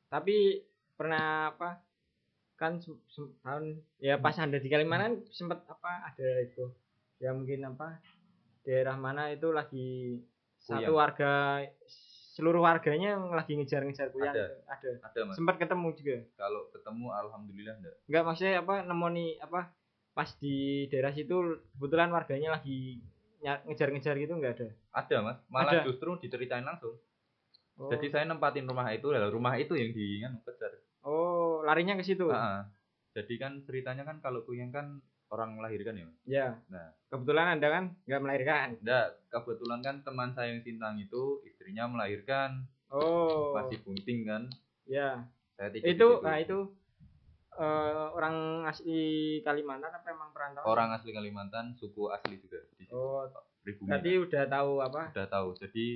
Tapi 0.09 0.37
pernah 0.95 1.51
apa? 1.53 1.83
Kan 2.63 2.79
tahun 3.43 3.83
ya 3.99 4.23
pas 4.23 4.39
Anda 4.39 4.63
di 4.63 4.71
Kalimantan 4.71 5.27
sempat 5.35 5.67
apa 5.67 6.15
ada 6.15 6.29
itu. 6.47 6.71
Ya 7.19 7.35
mungkin 7.35 7.67
apa? 7.67 7.99
Daerah 8.63 8.95
mana 8.95 9.35
itu 9.35 9.51
lagi 9.51 10.23
satu 10.63 10.95
warga 10.95 11.67
seluruh 12.39 12.63
warganya 12.63 13.19
yang 13.19 13.35
lagi 13.35 13.59
ngejar-ngejar 13.59 14.15
kuyang 14.15 14.31
Ada. 14.31 14.47
ada. 14.71 14.91
Ada 15.11 15.21
mas. 15.27 15.35
Sempat 15.35 15.59
ketemu 15.59 15.89
juga. 15.99 16.17
Kalau 16.39 16.71
ketemu 16.71 17.07
alhamdulillah 17.11 17.75
enggak. 17.83 17.95
Enggak 18.07 18.23
maksudnya 18.31 18.55
apa 18.63 18.75
nemoni 18.87 19.43
apa 19.43 19.75
pas 20.15 20.31
di 20.39 20.87
daerah 20.87 21.11
situ 21.11 21.35
kebetulan 21.75 22.15
warganya 22.15 22.55
lagi 22.55 23.03
ngejar-ngejar 23.43 24.15
gitu 24.23 24.39
enggak 24.39 24.55
ada. 24.63 24.69
Ada 24.95 25.17
mas. 25.19 25.39
Malah 25.51 25.83
Ada. 25.83 25.91
justru 25.91 26.15
diceritain 26.23 26.63
langsung. 26.63 26.95
Oh, 27.81 27.89
Jadi 27.91 28.13
saya 28.13 28.29
nempatin 28.29 28.69
rumah 28.69 28.87
itu, 28.93 29.09
lalu 29.09 29.33
rumah 29.33 29.57
itu 29.57 29.73
yang 29.73 29.97
di 29.97 30.21
kan, 30.21 30.37
kejar. 30.45 30.77
Oh 31.03 31.63
larinya 31.63 31.95
ke 31.95 32.05
situ. 32.05 32.29
Ah, 32.29 32.37
ah. 32.37 32.61
Jadi 33.13 33.35
kan 33.37 33.61
ceritanya 33.63 34.03
kan 34.03 34.19
kalau 34.19 34.43
kuyang 34.43 34.73
kan 34.73 34.99
orang 35.29 35.57
melahirkan 35.57 35.97
ya. 35.97 36.05
Mas? 36.05 36.17
Ya. 36.25 36.49
Nah. 36.69 36.93
Kebetulan 37.09 37.57
Anda 37.57 37.69
kan 37.69 37.85
nggak 38.05 38.21
melahirkan. 38.21 38.69
Enggak, 38.81 39.07
kebetulan 39.29 39.81
kan 39.81 39.97
teman 40.01 40.31
saya 40.33 40.53
yang 40.53 40.61
Sintang 40.61 40.97
itu 40.97 41.41
istrinya 41.45 41.89
melahirkan 41.89 42.69
Oh. 42.93 43.57
masih 43.57 43.81
bunting 43.81 44.29
kan. 44.29 44.43
Ya. 44.85 45.25
Saya 45.57 45.73
itu 45.73 46.09
nah 46.21 46.37
itu 46.37 46.77
eh, 47.53 48.05
orang 48.13 48.65
asli 48.65 49.01
Kalimantan 49.41 49.93
apa 49.93 50.09
emang 50.09 50.33
perantauan? 50.33 50.65
orang 50.65 50.89
asli 50.93 51.13
Kalimantan, 51.13 51.73
suku 51.77 52.09
asli 52.09 52.37
juga 52.37 52.61
di 52.73 52.85
situ. 52.85 52.93
Oh, 52.93 53.29
Pribumi. 53.61 53.89
berarti 53.89 54.13
udah 54.21 54.45
tahu 54.45 54.73
apa? 54.81 55.03
udah 55.13 55.29
tahu. 55.29 55.49
Jadi 55.57 55.87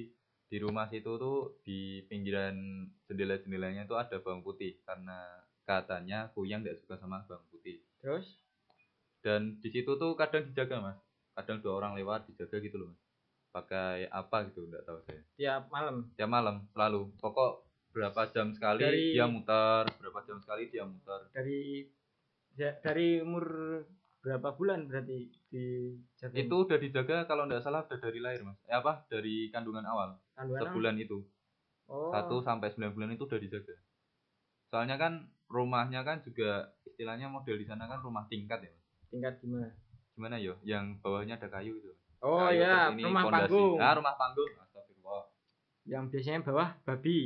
di 0.47 0.57
rumah 0.59 0.87
situ 0.87 1.19
tuh 1.19 1.59
di 1.67 2.07
pinggiran 2.07 2.55
jendela-jendelanya 3.07 3.83
itu 3.85 3.95
ada 3.95 4.23
bawang 4.23 4.41
putih 4.41 4.79
karena 4.87 5.43
katanya 5.67 6.31
kuyang 6.31 6.63
tidak 6.63 6.79
suka 6.79 6.95
sama 6.97 7.27
bawang 7.27 7.43
putih. 7.51 7.83
Terus? 7.99 8.27
Dan 9.19 9.59
di 9.59 9.69
situ 9.69 9.99
tuh 9.99 10.15
kadang 10.15 10.47
dijaga, 10.47 10.79
Mas. 10.79 10.99
Kadang 11.35 11.59
dua 11.59 11.83
orang 11.83 11.99
lewat 11.99 12.31
dijaga 12.31 12.63
gitu 12.63 12.79
loh, 12.79 12.95
Mas. 12.95 13.01
Pakai 13.51 14.07
apa 14.07 14.47
gitu, 14.47 14.71
enggak 14.71 14.87
tahu 14.87 15.03
saya. 15.03 15.23
Tiap 15.35 15.63
malam. 15.69 16.07
tiap 16.15 16.31
malam 16.31 16.57
selalu 16.71 17.11
pokok 17.19 17.67
berapa 17.91 18.29
jam 18.29 18.53
sekali 18.53 18.85
Dari- 18.85 19.17
dia 19.17 19.25
muter 19.25 19.89
berapa 19.97 20.21
jam 20.29 20.37
sekali 20.37 20.69
dia 20.69 20.85
muter 20.85 21.33
Dari 21.33 21.89
ya, 22.53 22.77
dari 22.85 23.25
umur 23.25 23.45
berapa 24.21 24.53
bulan 24.53 24.85
berarti 24.85 25.33
dijaga? 25.49 26.37
itu 26.37 26.53
udah 26.53 26.77
dijaga 26.77 27.17
kalau 27.25 27.49
nggak 27.49 27.65
salah 27.65 27.89
udah 27.89 27.97
dari 27.97 28.21
lahir 28.21 28.45
mas 28.45 28.61
eh, 28.69 28.77
apa 28.77 29.01
dari 29.09 29.49
kandungan 29.49 29.89
awal 29.89 30.13
Kandungan 30.37 30.61
apa? 30.61 30.67
sebulan 30.69 30.97
itu 30.99 31.19
Oh. 31.87 32.11
satu 32.11 32.37
sampai 32.41 32.69
sembilan 32.69 32.93
bulan 32.93 33.11
itu 33.13 33.25
udah 33.25 33.39
dijaga 33.39 33.77
soalnya 34.67 34.97
kan 34.97 35.13
rumahnya 35.47 36.03
kan 36.03 36.19
juga 36.21 36.51
istilahnya 36.85 37.27
model 37.27 37.55
di 37.55 37.65
sana 37.65 37.87
kan 37.87 37.99
rumah 37.99 38.27
tingkat 38.27 38.59
ya 38.61 38.71
mas 38.71 38.85
tingkat 39.09 39.35
gimana? 39.39 39.71
gimana 40.13 40.37
yo 40.37 40.59
yang 40.63 40.99
bawahnya 40.99 41.37
ada 41.37 41.49
kayu 41.49 41.77
itu 41.77 41.95
Oh 42.19 42.41
Kayu, 42.43 42.59
ya, 42.59 42.89
terus 42.89 42.97
ini 42.97 43.03
rumah 43.05 43.23
pondasi. 43.23 43.45
panggung. 43.47 43.77
ah 43.79 43.93
rumah 43.93 44.15
panggung 44.17 44.51
Astagfirullah. 44.57 45.23
Yang 45.85 46.05
biasanya 46.11 46.41
bawah 46.43 46.69
babi. 46.83 47.19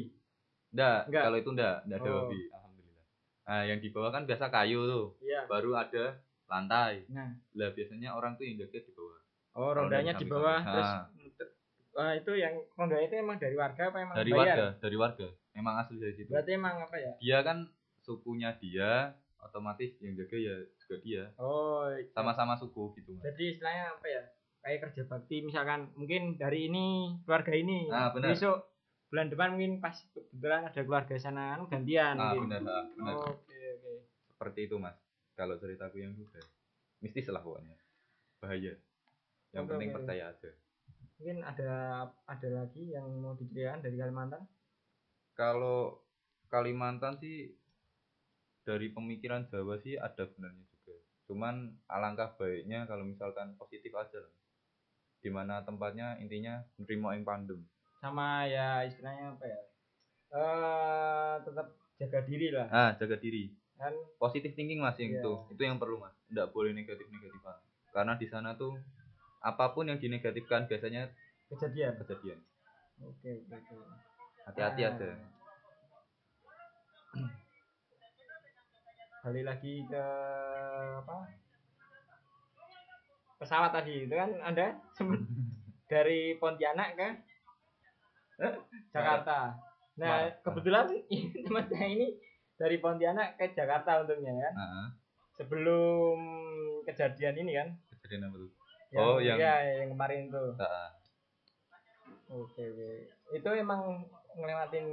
Enggak, 0.69 0.99
Enggak. 1.07 1.23
kalau 1.23 1.37
itu 1.39 1.51
enggak, 1.51 1.77
enggak 1.81 1.97
ada 1.97 2.11
Oh. 2.11 2.17
babi, 2.21 2.41
alhamdulillah. 2.49 3.05
Nah, 3.41 3.63
yang 3.65 3.79
di 3.79 3.89
bawah 3.89 4.11
kan 4.11 4.23
biasa 4.25 4.45
kayu 4.49 4.81
tuh, 4.85 5.07
Iya. 5.21 5.41
baru 5.47 5.71
ada 5.75 6.05
lantai. 6.45 7.07
Nah, 7.07 7.31
Lah 7.55 7.71
biasanya 7.71 8.11
orang 8.13 8.35
tuh 8.35 8.45
yang 8.45 8.57
jaga 8.59 8.79
di 8.79 8.93
bawah. 8.93 9.19
oh 9.53 9.71
rondanya 9.73 10.13
di 10.13 10.27
bawah 10.27 10.59
terus 10.61 10.91
Ah. 11.91 11.99
Wah, 12.01 12.13
itu 12.15 12.33
yang 12.35 12.55
ronda 12.79 12.97
itu 12.99 13.15
emang 13.19 13.37
dari 13.37 13.57
warga 13.59 13.91
apa 13.91 13.99
emang 13.99 14.15
dari 14.15 14.31
bayar? 14.31 14.39
warga, 14.39 14.67
dari 14.79 14.97
warga. 14.97 15.29
Memang 15.51 15.75
asli 15.83 15.97
dari 15.99 16.15
situ. 16.15 16.31
Berarti 16.31 16.51
emang 16.55 16.77
apa 16.79 16.97
ya? 16.97 17.13
Dia 17.19 17.39
kan 17.43 17.59
sukunya 18.01 18.55
dia, 18.57 19.13
otomatis 19.43 19.91
yang 19.99 20.15
jaga 20.15 20.37
ya 20.39 20.55
juga 20.79 20.97
dia. 21.03 21.25
Oh, 21.37 21.91
Sama-sama 22.15 22.55
suku 22.55 22.95
gitu, 22.97 23.19
Mas. 23.19 23.27
jadi 23.27 23.45
istilahnya 23.51 23.85
apa 23.99 24.07
ya? 24.07 24.23
Kayak 24.61 24.79
kerja 24.87 25.03
bakti 25.09 25.37
misalkan 25.41 25.89
mungkin 25.97 26.37
dari 26.37 26.69
ini 26.69 27.17
keluarga 27.25 27.53
ini. 27.57 27.89
Ah, 27.89 28.13
benar. 28.13 28.37
Besok 28.37 28.69
bulan 29.11 29.27
depan 29.27 29.49
mungkin 29.59 29.83
pas 29.83 29.97
kebetulan 30.15 30.63
ada 30.71 30.81
keluarga 30.87 31.17
sana 31.19 31.59
anu 31.59 31.67
gantian 31.67 32.15
Ah, 32.15 32.37
mungkin. 32.37 32.61
benar, 32.61 32.63
ah, 32.69 32.85
benar. 32.95 33.15
Oke, 33.35 33.59
oke. 33.81 33.93
Seperti 34.31 34.61
itu, 34.71 34.77
Mas. 34.79 34.95
Kalau 35.35 35.57
ceritaku 35.57 35.99
yang 35.99 36.13
udah 36.15 36.45
mistis 37.01 37.27
lah 37.33 37.41
pokoknya. 37.41 37.75
Bahaya. 38.39 38.77
Yang 39.51 39.65
Oke, 39.67 39.71
penting 39.75 39.89
oke. 39.91 39.97
percaya 39.99 40.25
aja. 40.31 40.51
Mungkin 41.21 41.45
ada 41.45 41.73
ada 42.25 42.49
lagi 42.49 42.97
yang 42.97 43.05
mau 43.21 43.37
diceritakan 43.37 43.85
dari 43.85 43.97
Kalimantan? 44.01 44.43
Kalau 45.37 46.01
Kalimantan 46.49 47.21
sih 47.21 47.53
dari 48.65 48.89
pemikiran 48.89 49.45
Jawa 49.45 49.77
sih 49.77 50.01
ada 50.01 50.25
benarnya 50.25 50.65
juga. 50.65 50.97
Cuman 51.29 51.77
alangkah 51.87 52.33
baiknya 52.35 52.89
kalau 52.89 53.05
misalkan 53.05 53.53
positif 53.55 53.93
aja 53.95 54.19
lah. 54.19 54.33
di 55.21 55.29
mana 55.29 55.61
tempatnya 55.61 56.17
intinya 56.17 56.65
nerimo 56.81 57.13
ing 57.13 57.29
pandem 57.29 57.61
sama 58.01 58.49
ya 58.49 58.81
istilahnya 58.89 59.37
apa 59.37 59.45
ya 59.45 59.61
eh 60.33 61.35
tetap 61.45 61.67
jaga 62.01 62.21
diri 62.25 62.49
lah 62.49 62.67
ah 62.73 62.91
jaga 62.97 63.21
diri 63.21 63.53
kan 63.77 63.93
positif 64.17 64.57
thinking 64.57 64.81
mas 64.81 64.97
yang 64.97 65.13
Iya. 65.13 65.21
itu 65.21 65.33
itu 65.53 65.61
yang 65.61 65.77
perlu 65.77 66.01
mas 66.01 66.17
nggak 66.33 66.49
boleh 66.57 66.73
negatif 66.73 67.05
negatifan 67.13 67.61
karena 67.93 68.17
di 68.17 68.25
sana 68.33 68.57
tuh 68.57 68.81
apa 69.41 69.73
pun 69.73 69.89
yang 69.89 69.97
dinegatifkan 69.97 70.65
biasanya 70.65 71.09
kejadian. 71.49 71.97
kejadian. 71.97 72.39
Oke 73.01 73.41
oke. 73.49 73.77
Hati-hati 74.45 74.83
Ah. 74.85 74.91
aja 74.93 75.09
balik 79.21 79.45
lagi 79.45 79.85
ke 79.85 80.05
apa? 80.97 81.17
Pesawat 83.37 83.73
tadi 83.73 84.05
itu 84.05 84.15
kan 84.15 84.31
anda 84.41 84.77
sempat 84.93 85.21
dari 85.93 86.37
Pontianak 86.37 86.97
ke 86.97 87.09
Jakarta. 88.93 89.57
Nah 89.97 90.29
kebetulan 90.41 90.89
teman 91.45 91.65
saya 91.67 91.89
ini 91.89 92.17
dari 92.57 92.77
Pontianak 92.77 93.37
ke 93.37 93.53
Jakarta 93.53 94.05
untungnya 94.05 94.33
kan? 94.49 94.55
Ah, 94.57 94.87
sebelum 95.33 96.17
kejadian 96.85 97.37
ini 97.41 97.53
kan? 97.57 97.69
Kejadian 98.01 98.29
apa 98.29 98.37
tuh 98.39 98.51
yang, 98.91 99.01
Oh, 99.01 99.19
yang- 99.19 99.39
ya, 99.39 99.55
yang 99.77 99.89
kemarin 99.89 100.27
tuh. 100.29 100.51
Ah, 100.57 100.91
oke 102.29 102.59
oke. 102.61 102.91
Itu 103.33 103.51
emang 103.53 104.03
ngelewatin 104.33 104.87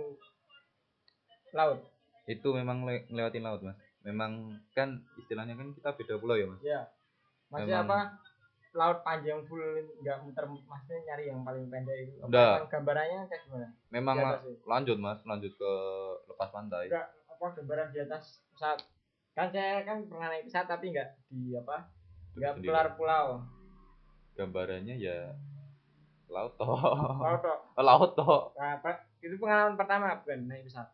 laut? 1.51 1.79
Itu 2.25 2.51
memang 2.51 2.83
le- 2.83 3.07
ngelewatin 3.07 3.41
laut 3.41 3.61
mas. 3.61 3.77
Memang 4.01 4.31
kan 4.71 4.89
istilahnya 5.17 5.53
kan 5.53 5.73
kita 5.73 5.89
beda 5.93 6.15
pulau 6.17 6.35
ya 6.35 6.45
mas. 6.45 6.61
Ya 6.61 6.81
maksudnya 7.49 7.81
Memang- 7.81 7.89
apa? 7.89 8.25
Laut 8.73 8.99
panjang 9.01 9.41
full 9.41 9.63
nggak 9.97 10.21
muter 10.21 10.45
maksudnya 10.45 10.99
nyari 11.03 11.23
yang 11.27 11.41
paling 11.41 11.65
pendek 11.65 11.97
itu. 12.05 12.19
Apa 12.19 12.27
Nggak. 12.27 12.53
emang 12.53 12.69
gambarannya 12.69 13.19
kayak 13.25 13.41
gimana? 13.43 13.67
Memang 13.89 14.15
itu? 14.37 14.51
lanjut 14.63 14.97
mas. 14.99 15.19
Lanjut 15.23 15.51
ke 15.51 15.71
lepas 16.27 16.49
pantai. 16.51 16.85
Enggak 16.85 17.07
apa 17.27 17.45
gambaran 17.55 17.87
di 17.89 17.99
atas 17.99 18.23
pesawat? 18.53 18.79
Kan 19.33 19.47
saya 19.49 19.81
kan 19.81 20.05
pernah 20.05 20.29
naik 20.29 20.45
pesawat 20.45 20.67
tapi 20.67 20.85
nggak 20.91 21.09
di 21.27 21.57
apa? 21.57 21.77
Nggak 22.35 22.53
keluar 22.61 22.87
pulau 22.93 23.41
gambarannya 24.37 24.95
ya 25.01 25.33
laut 26.29 26.53
toh. 26.59 26.77
Laut 27.17 27.41
tok 27.41 27.59
Oh, 27.73 27.83
laut 27.83 28.11
toh. 28.13 28.53
Nah, 28.59 28.77
itu 29.23 29.35
pengalaman 29.41 29.73
pertama 29.73 30.21
bukan 30.21 30.45
naik 30.45 30.69
pesawat. 30.69 30.89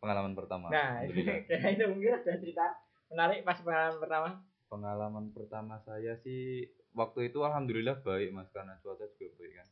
Pengalaman 0.00 0.32
pertama. 0.36 0.66
Nah 0.68 1.00
itu 1.08 1.84
mungkin 1.88 2.12
ada 2.20 2.34
cerita 2.36 2.66
menarik 3.08 3.44
pas 3.44 3.58
pengalaman 3.60 3.98
pertama. 4.00 4.28
Pengalaman 4.70 5.26
pertama 5.34 5.74
saya 5.82 6.14
sih 6.20 6.68
waktu 6.94 7.32
itu 7.32 7.42
alhamdulillah 7.42 8.00
baik 8.04 8.30
mas 8.32 8.48
karena 8.52 8.78
cuaca 8.80 9.04
juga 9.16 9.32
baik 9.40 9.52
kan. 9.56 9.68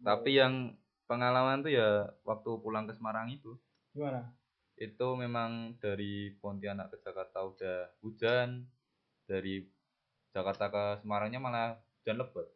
Tapi 0.00 0.30
yang 0.36 0.76
pengalaman 1.04 1.64
tuh 1.64 1.72
ya 1.72 2.08
waktu 2.24 2.50
pulang 2.62 2.86
ke 2.88 2.94
Semarang 2.96 3.32
itu. 3.32 3.56
Gimana? 3.92 4.32
Itu 4.80 5.12
memang 5.18 5.76
dari 5.76 6.32
Pontianak 6.40 6.94
ke 6.94 6.96
Jakarta 7.04 7.44
udah 7.44 7.78
hujan. 8.00 8.64
Dari 9.28 9.60
Jakarta 10.32 10.72
ke 10.72 10.84
Semarangnya 11.04 11.42
malah 11.42 11.76
hujan 12.00 12.16
lebat 12.16 12.46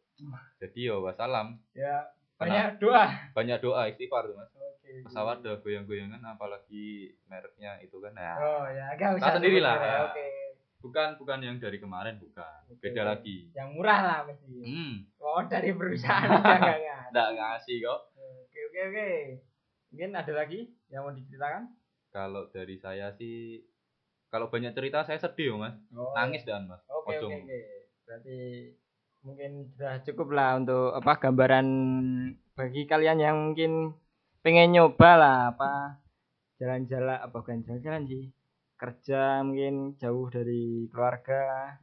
jadi 0.57 0.79
ya 0.89 0.95
wassalam 0.97 1.47
ya 1.71 2.07
Karena- 2.35 2.67
banyak 2.67 2.67
doa. 2.77 3.05
Banyak 3.31 3.57
doa 3.59 3.81
istighfar 3.87 4.27
tuh 4.27 4.35
mas. 4.35 4.51
Oke, 4.51 5.07
pesawat 5.07 5.39
udah 5.39 5.55
goyang-goyangan 5.57 6.19
apalagi 6.19 7.15
mereknya 7.25 7.79
itu 7.79 7.95
kan 7.97 8.11
nah. 8.11 8.35
Oh 8.35 8.67
ya 8.67 8.91
gak 8.93 9.15
usah 9.15 9.31
Tahu 9.31 9.37
sendiri 9.39 9.63
lah. 9.63 9.79
merek, 9.79 9.99
oke. 10.05 10.27
Bukan 10.83 11.09
bukan 11.15 11.39
yang 11.39 11.55
dari 11.57 11.79
kemarin 11.79 12.19
bukan. 12.19 12.59
Oke. 12.67 12.83
beda 12.83 13.07
lagi. 13.07 13.47
yang 13.51 13.71
murah 13.71 13.99
lah 13.99 14.19
mesti. 14.23 14.51
Hmm. 14.51 15.07
Oh 15.15 15.41
dari 15.43 15.71
perusahaan 15.71 16.27
aja 16.59 17.07
nggak 17.07 17.29
ngasih. 17.33 17.77
kok. 17.81 17.99
Oke 18.19 18.59
oke 18.67 18.79
oke. 18.85 19.09
Mungkin 19.89 20.09
ada 20.11 20.33
lagi 20.35 20.59
yang 20.87 21.01
mau 21.01 21.15
diceritakan? 21.15 21.71
Kalau 22.09 22.51
dari 22.51 22.75
saya 22.75 23.11
sih 23.11 23.63
kalau 24.27 24.51
banyak 24.51 24.71
cerita 24.71 25.07
saya 25.07 25.15
sedih 25.17 25.55
mas. 25.55 25.79
Oh, 25.89 26.11
nangis 26.11 26.43
dan 26.43 26.67
mas. 26.67 26.83
Oke 26.85 27.15
oke 27.15 27.25
Ojo. 27.25 27.27
oke. 27.31 27.59
Berarti 28.03 28.37
mungkin 29.25 29.67
sudah 29.73 30.05
cukup 30.05 30.29
lah 30.37 30.61
untuk 30.61 30.93
apa 30.93 31.17
gambaran 31.17 31.67
bagi 32.53 32.85
kalian 32.85 33.19
yang 33.19 33.37
mungkin 33.51 33.97
pengen 34.45 34.77
nyoba 34.77 35.11
lah 35.17 35.37
apa 35.51 35.99
jalan-jalan 36.61 37.17
apa 37.17 37.35
bukan 37.35 37.65
jalan-jalan 37.65 38.05
sih 38.05 38.29
kerja 38.77 39.41
mungkin 39.41 39.97
jauh 39.97 40.29
dari 40.29 40.85
keluarga. 40.93 41.75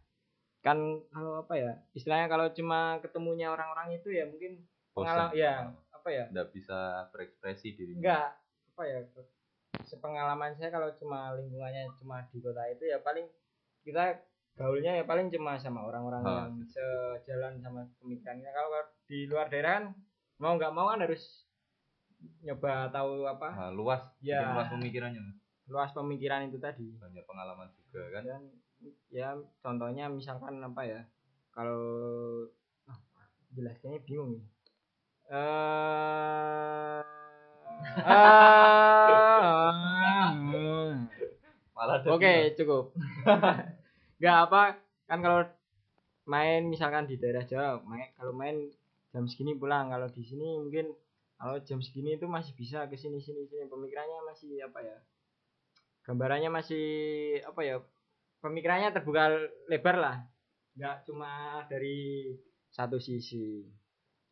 Kan 0.62 1.02
kalau 1.10 1.42
apa 1.42 1.58
ya 1.58 1.72
istilahnya 1.90 2.30
kalau 2.30 2.46
cuma 2.54 3.02
ketemunya 3.02 3.50
orang-orang 3.50 3.98
itu 3.98 4.14
ya 4.14 4.24
mungkin 4.30 4.62
pengalaman 4.94 5.34
ya 5.34 5.74
apa 5.90 6.08
ya? 6.08 6.24
Nggak 6.30 6.48
bisa 6.54 7.10
berekspresi 7.10 7.74
diri 7.74 7.98
enggak 7.98 8.38
apa 8.72 8.82
ya 8.86 8.98
sepengalaman 9.82 10.54
saya 10.56 10.70
kalau 10.70 10.94
cuma 10.96 11.34
lingkungannya 11.34 11.90
cuma 11.98 12.24
di 12.30 12.38
kota 12.38 12.62
itu 12.70 12.86
ya 12.86 13.02
paling 13.02 13.26
kita 13.82 14.22
gaulnya 14.52 15.00
ya 15.00 15.04
paling 15.08 15.32
cuma 15.32 15.56
sama 15.56 15.80
orang-orang 15.88 16.22
Ah, 16.22 16.44
yang 16.44 16.60
sejalan 16.68 17.56
sama 17.58 17.88
pemikirannya 17.98 18.52
kalau 18.52 18.84
di 19.08 19.24
luar 19.24 19.48
daerah 19.48 19.80
kan 19.80 19.84
mau 20.36 20.54
nggak 20.54 20.74
mau 20.76 20.92
kan 20.92 21.00
harus 21.00 21.48
nyoba 22.44 22.92
tahu 22.92 23.26
apa? 23.26 23.48
Nah, 23.50 23.72
luas 23.74 24.02
Ya. 24.20 24.54
luas 24.54 24.68
pemikirannya 24.70 25.40
luas 25.66 25.90
pemikiran 25.90 26.46
itu 26.52 26.60
tadi. 26.60 26.92
Banyak 27.00 27.24
pengalaman 27.24 27.72
juga 27.80 28.02
kan? 28.12 28.22
Dan 28.28 28.42
ya 29.08 29.34
contohnya 29.62 30.06
misalkan 30.12 30.60
apa 30.60 30.82
ya? 30.84 31.00
Kalau 31.50 31.80
ah, 32.86 32.98
jelasnya 33.50 33.98
bingung 34.04 34.36
nih 34.36 34.44
eh 35.32 37.00
malah 41.72 41.96
ada 41.98 42.08
Oke, 42.14 42.52
cukup. 42.54 42.92
Enggak 44.22 44.38
apa 44.46 44.62
kan 45.10 45.18
kalau 45.18 45.42
main 46.30 46.70
misalkan 46.70 47.10
di 47.10 47.18
daerah 47.18 47.42
Jawa, 47.42 47.82
main 47.82 48.06
kalau 48.14 48.30
main 48.30 48.70
jam 49.10 49.26
segini 49.26 49.58
pulang. 49.58 49.90
Kalau 49.90 50.06
di 50.14 50.22
sini 50.22 50.62
mungkin 50.62 50.94
kalau 51.34 51.58
jam 51.66 51.82
segini 51.82 52.14
itu 52.14 52.30
masih 52.30 52.54
bisa 52.54 52.86
ke 52.86 52.94
sini 52.94 53.18
sini 53.18 53.50
sini 53.50 53.66
pemikirannya 53.66 54.22
masih 54.22 54.62
apa 54.62 54.78
ya? 54.78 54.94
Gambarannya 56.06 56.54
masih 56.54 56.86
apa 57.42 57.66
ya? 57.66 57.82
Pemikirannya 58.38 58.94
terbuka 58.94 59.26
lebar 59.66 59.98
lah. 59.98 60.16
Enggak 60.78 61.02
cuma 61.02 61.66
dari 61.66 62.30
satu 62.70 63.02
sisi. 63.02 63.66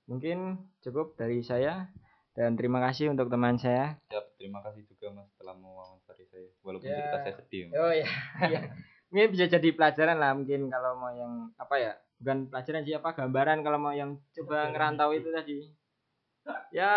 Mungkin 0.07 0.71
cukup 0.87 1.19
dari 1.19 1.43
saya 1.43 1.91
dan 2.39 2.55
terima 2.55 2.79
kasih 2.79 3.11
untuk 3.11 3.27
teman 3.27 3.59
saya. 3.59 3.99
Siap, 4.07 4.39
terima 4.39 4.63
kasih 4.63 4.87
juga 4.87 5.19
mas 5.19 5.35
telah 5.35 5.59
mewawancari 5.59 6.31
saya 6.31 6.47
walaupun 6.63 6.87
Ya. 6.87 6.95
cerita 6.95 7.19
saya 7.27 7.35
sedih. 7.43 7.63
Oh 7.75 7.91
ya. 7.91 8.07
Mungkin 9.11 9.29
bisa 9.35 9.51
jadi 9.51 9.69
pelajaran 9.75 10.17
lah 10.23 10.33
mungkin 10.39 10.71
kalau 10.71 10.95
mau 10.99 11.11
yang 11.11 11.51
apa 11.59 11.75
ya? 11.79 11.93
Bukan 12.23 12.47
pelajaran 12.47 12.87
sih 12.87 12.95
apa 12.95 13.11
gambaran 13.17 13.59
kalau 13.67 13.79
mau 13.83 13.95
yang 13.95 14.17
coba 14.35 14.71
ngerantau 14.71 15.11
itu 15.13 15.29
tadi. 15.35 15.59
Ya, 16.71 16.95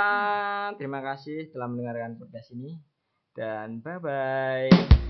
terima 0.77 1.01
kasih 1.01 1.49
telah 1.51 1.67
mendengarkan 1.67 2.21
podcast 2.21 2.53
ini 2.53 2.79
dan 3.33 3.81
bye 3.81 3.97
bye. 3.97 5.02